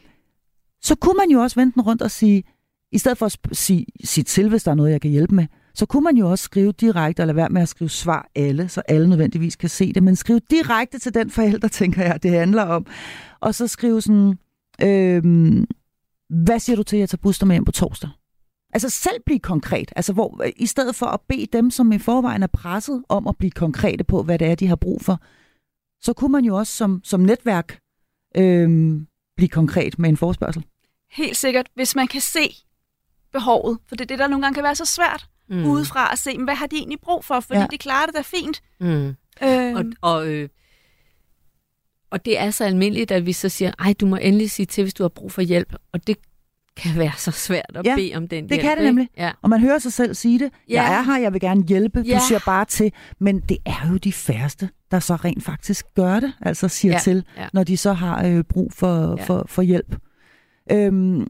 [0.82, 2.44] så kunne man jo også vente den rundt og sige,
[2.92, 5.48] i stedet for at sige, sige til, hvis der er noget, jeg kan hjælpe med,
[5.74, 8.82] så kunne man jo også skrive direkte, eller være med at skrive svar alle, så
[8.88, 12.64] alle nødvendigvis kan se det, men skrive direkte til den forælder, tænker jeg, det handler
[12.64, 12.86] om.
[13.40, 14.38] Og så skrive sådan,
[14.82, 15.66] øhm,
[16.30, 18.10] hvad siger du til, at jeg tager booster med hjem på torsdag?
[18.74, 19.92] Altså selv blive konkret.
[19.96, 23.38] Altså hvor, i stedet for at bede dem, som i forvejen er presset, om at
[23.38, 25.22] blive konkrete på, hvad det er, de har brug for,
[26.02, 27.80] så kunne man jo også som, som netværk
[28.38, 29.08] øhm,
[29.40, 30.66] blive konkret med en forespørgsel.
[31.12, 32.56] Helt sikkert, hvis man kan se
[33.34, 33.78] behovet.
[33.88, 35.66] For det er det, der nogle gange kan være så svært mm.
[35.66, 37.40] udefra at se, hvad har de egentlig brug for?
[37.40, 37.68] Fordi ja.
[37.72, 38.62] de klarer det da fint.
[38.80, 39.16] Mm.
[39.44, 40.50] Øh, og, og, øh,
[42.10, 44.84] og det er så almindeligt, at vi så siger, ej, du må endelig sige til,
[44.84, 45.76] hvis du har brug for hjælp.
[45.92, 46.18] Og det
[46.78, 48.62] kan være så svært at ja, bede om den det hjælp.
[48.62, 49.10] kan det nemlig.
[49.18, 49.32] Ja.
[49.42, 50.52] Og man hører sig selv sige det.
[50.70, 50.84] Ja.
[50.84, 52.04] Jeg er her, jeg vil gerne hjælpe.
[52.08, 52.16] Ja.
[52.16, 52.92] Du siger bare til.
[53.20, 56.34] Men det er jo de færreste, der så rent faktisk gør det.
[56.42, 57.00] Altså siger ja.
[57.00, 57.48] til, ja.
[57.54, 59.24] når de så har øh, brug for, ja.
[59.24, 59.96] for, for hjælp.
[60.72, 61.28] Øhm,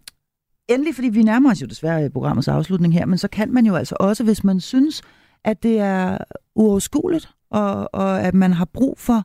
[0.68, 3.66] endelig, fordi vi nærmer os jo desværre i programmets afslutning her, men så kan man
[3.66, 5.02] jo altså også, hvis man synes,
[5.44, 6.18] at det er
[6.56, 9.24] uoverskueligt, og, og at man har brug for,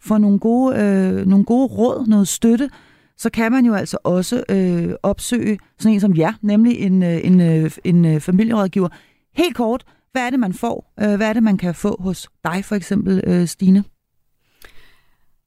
[0.00, 2.70] for nogle, gode, øh, nogle gode råd, noget støtte,
[3.18, 7.20] så kan man jo altså også øh, opsøge sådan en som jer, nemlig en, øh,
[7.24, 8.88] en, øh, en, en familierådgiver.
[9.34, 10.92] Helt kort, hvad er det, man får?
[11.00, 13.84] Øh, hvad er det, man kan få hos dig, for eksempel, øh, Stine?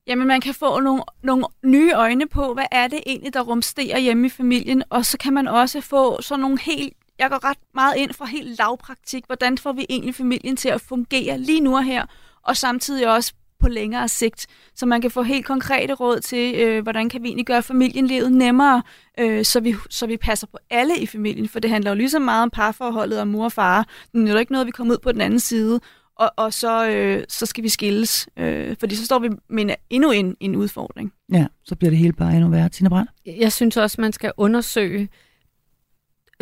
[0.07, 3.99] Jamen, man kan få nogle, nogle nye øjne på, hvad er det egentlig, der rumsterer
[3.99, 7.57] hjemme i familien, og så kan man også få sådan nogle helt jeg går ret
[7.74, 9.26] meget ind fra helt lavpraktik.
[9.26, 12.05] Hvordan får vi egentlig familien til at fungere lige nu og her,
[12.43, 16.83] og samtidig også på længere sigt, så man kan få helt konkrete råd til, øh,
[16.83, 18.83] hvordan kan vi egentlig gøre familienlivet nemmere,
[19.19, 22.09] øh, så, vi, så vi passer på alle i familien, for det handler jo lige
[22.09, 23.87] så meget om parforholdet og mor og far.
[24.13, 25.79] Det er jo ikke noget, vi kommer ud på den anden side,
[26.15, 30.11] og, og så, øh, så skal vi skilles, øh, fordi så står vi med endnu
[30.11, 31.13] en, en udfordring.
[31.31, 32.69] Ja, så bliver det hele bare endnu værre.
[32.69, 33.11] Tina Brandt?
[33.25, 35.09] Jeg synes også, man skal undersøge,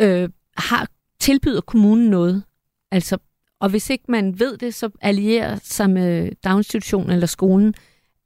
[0.00, 0.88] øh, har
[1.20, 2.42] tilbyder kommunen noget?
[2.90, 3.18] Altså
[3.60, 7.74] og hvis ikke man ved det, så allierer sig med daginstitutionen eller skolen.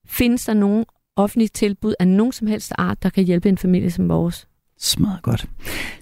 [0.07, 0.85] Findes der nogen
[1.17, 4.47] offentlige tilbud af nogen som helst art, der kan hjælpe en familie som vores?
[4.79, 5.47] Smadret godt.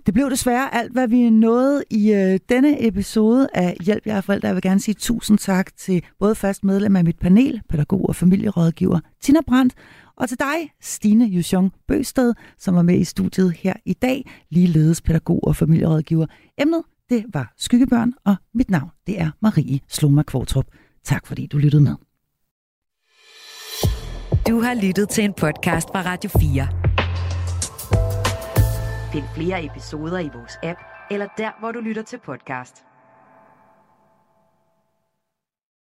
[0.07, 4.49] Det blev desværre alt, hvad vi nåede i øh, denne episode af Hjælp jer forældre.
[4.49, 8.17] Jeg vil gerne sige tusind tak til både fast medlem af mit panel, pædagog og
[8.17, 9.75] familierådgiver Tina Brandt,
[10.17, 15.01] og til dig, Stine Jusjong Bøsted, som var med i studiet her i dag, ligeledes
[15.01, 16.27] pædagog og familierådgiver.
[16.59, 20.67] Emnet, det var skyggebørn, og mit navn, det er Marie Sloma Kvartrup.
[21.05, 21.95] Tak fordi du lyttede med.
[24.49, 26.69] Du har lyttet til en podcast fra Radio 4.
[29.13, 30.81] Find flere episoder i vores app,
[31.11, 32.88] eller der, hvor du lytter til podcast.